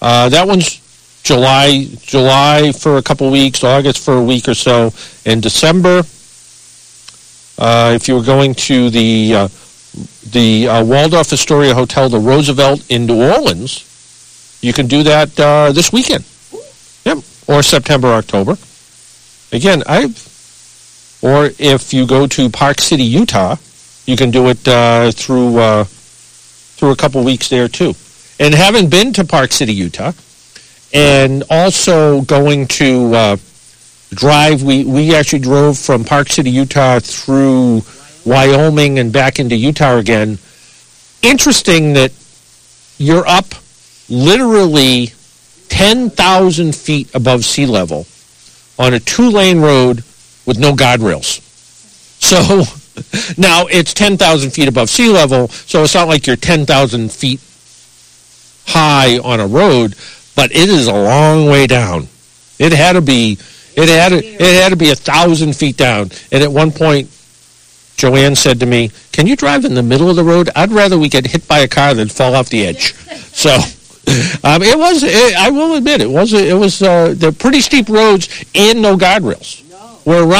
[0.00, 0.80] Uh, that one's
[1.22, 4.92] July, July for a couple weeks, August for a week or so,
[5.24, 6.02] and December.
[7.58, 9.48] Uh, if you were going to the uh,
[10.30, 15.72] the uh, Waldorf Astoria Hotel, the Roosevelt in New Orleans, you can do that uh,
[15.72, 16.24] this weekend.
[17.04, 18.56] Yep, or September, October.
[19.52, 20.16] Again, I've
[21.22, 23.56] or if you go to Park City, Utah,
[24.06, 27.94] you can do it uh, through uh, through a couple weeks there too.
[28.40, 30.12] And having been to Park City, Utah,
[30.92, 33.38] and also going to
[34.14, 37.82] drive, we we actually drove from Park City, Utah, through
[38.24, 40.38] Wyoming and back into Utah again.
[41.22, 42.12] Interesting that
[42.98, 43.46] you're up
[44.08, 45.12] literally
[45.68, 48.06] ten thousand feet above sea level
[48.78, 50.02] on a two-lane road
[50.46, 51.40] with no guardrails.
[52.20, 52.64] So
[53.38, 57.40] now it's 10,000 feet above sea level, so it's not like you're 10,000 feet
[58.66, 59.94] high on a road,
[60.36, 62.08] but it is a long way down.
[62.58, 63.38] It had to be,
[63.76, 66.10] it had to, it had to be a thousand feet down.
[66.30, 67.08] And at one point,
[67.96, 70.50] Joanne said to me, "Can you drive in the middle of the road?
[70.56, 72.94] I'd rather we get hit by a car than fall off the edge."
[73.32, 73.50] So,
[74.44, 75.02] um, it was.
[75.02, 76.32] It, I will admit, it was.
[76.32, 76.82] It was.
[76.82, 79.60] Uh, they're pretty steep roads and no guardrails.
[80.04, 80.30] Where around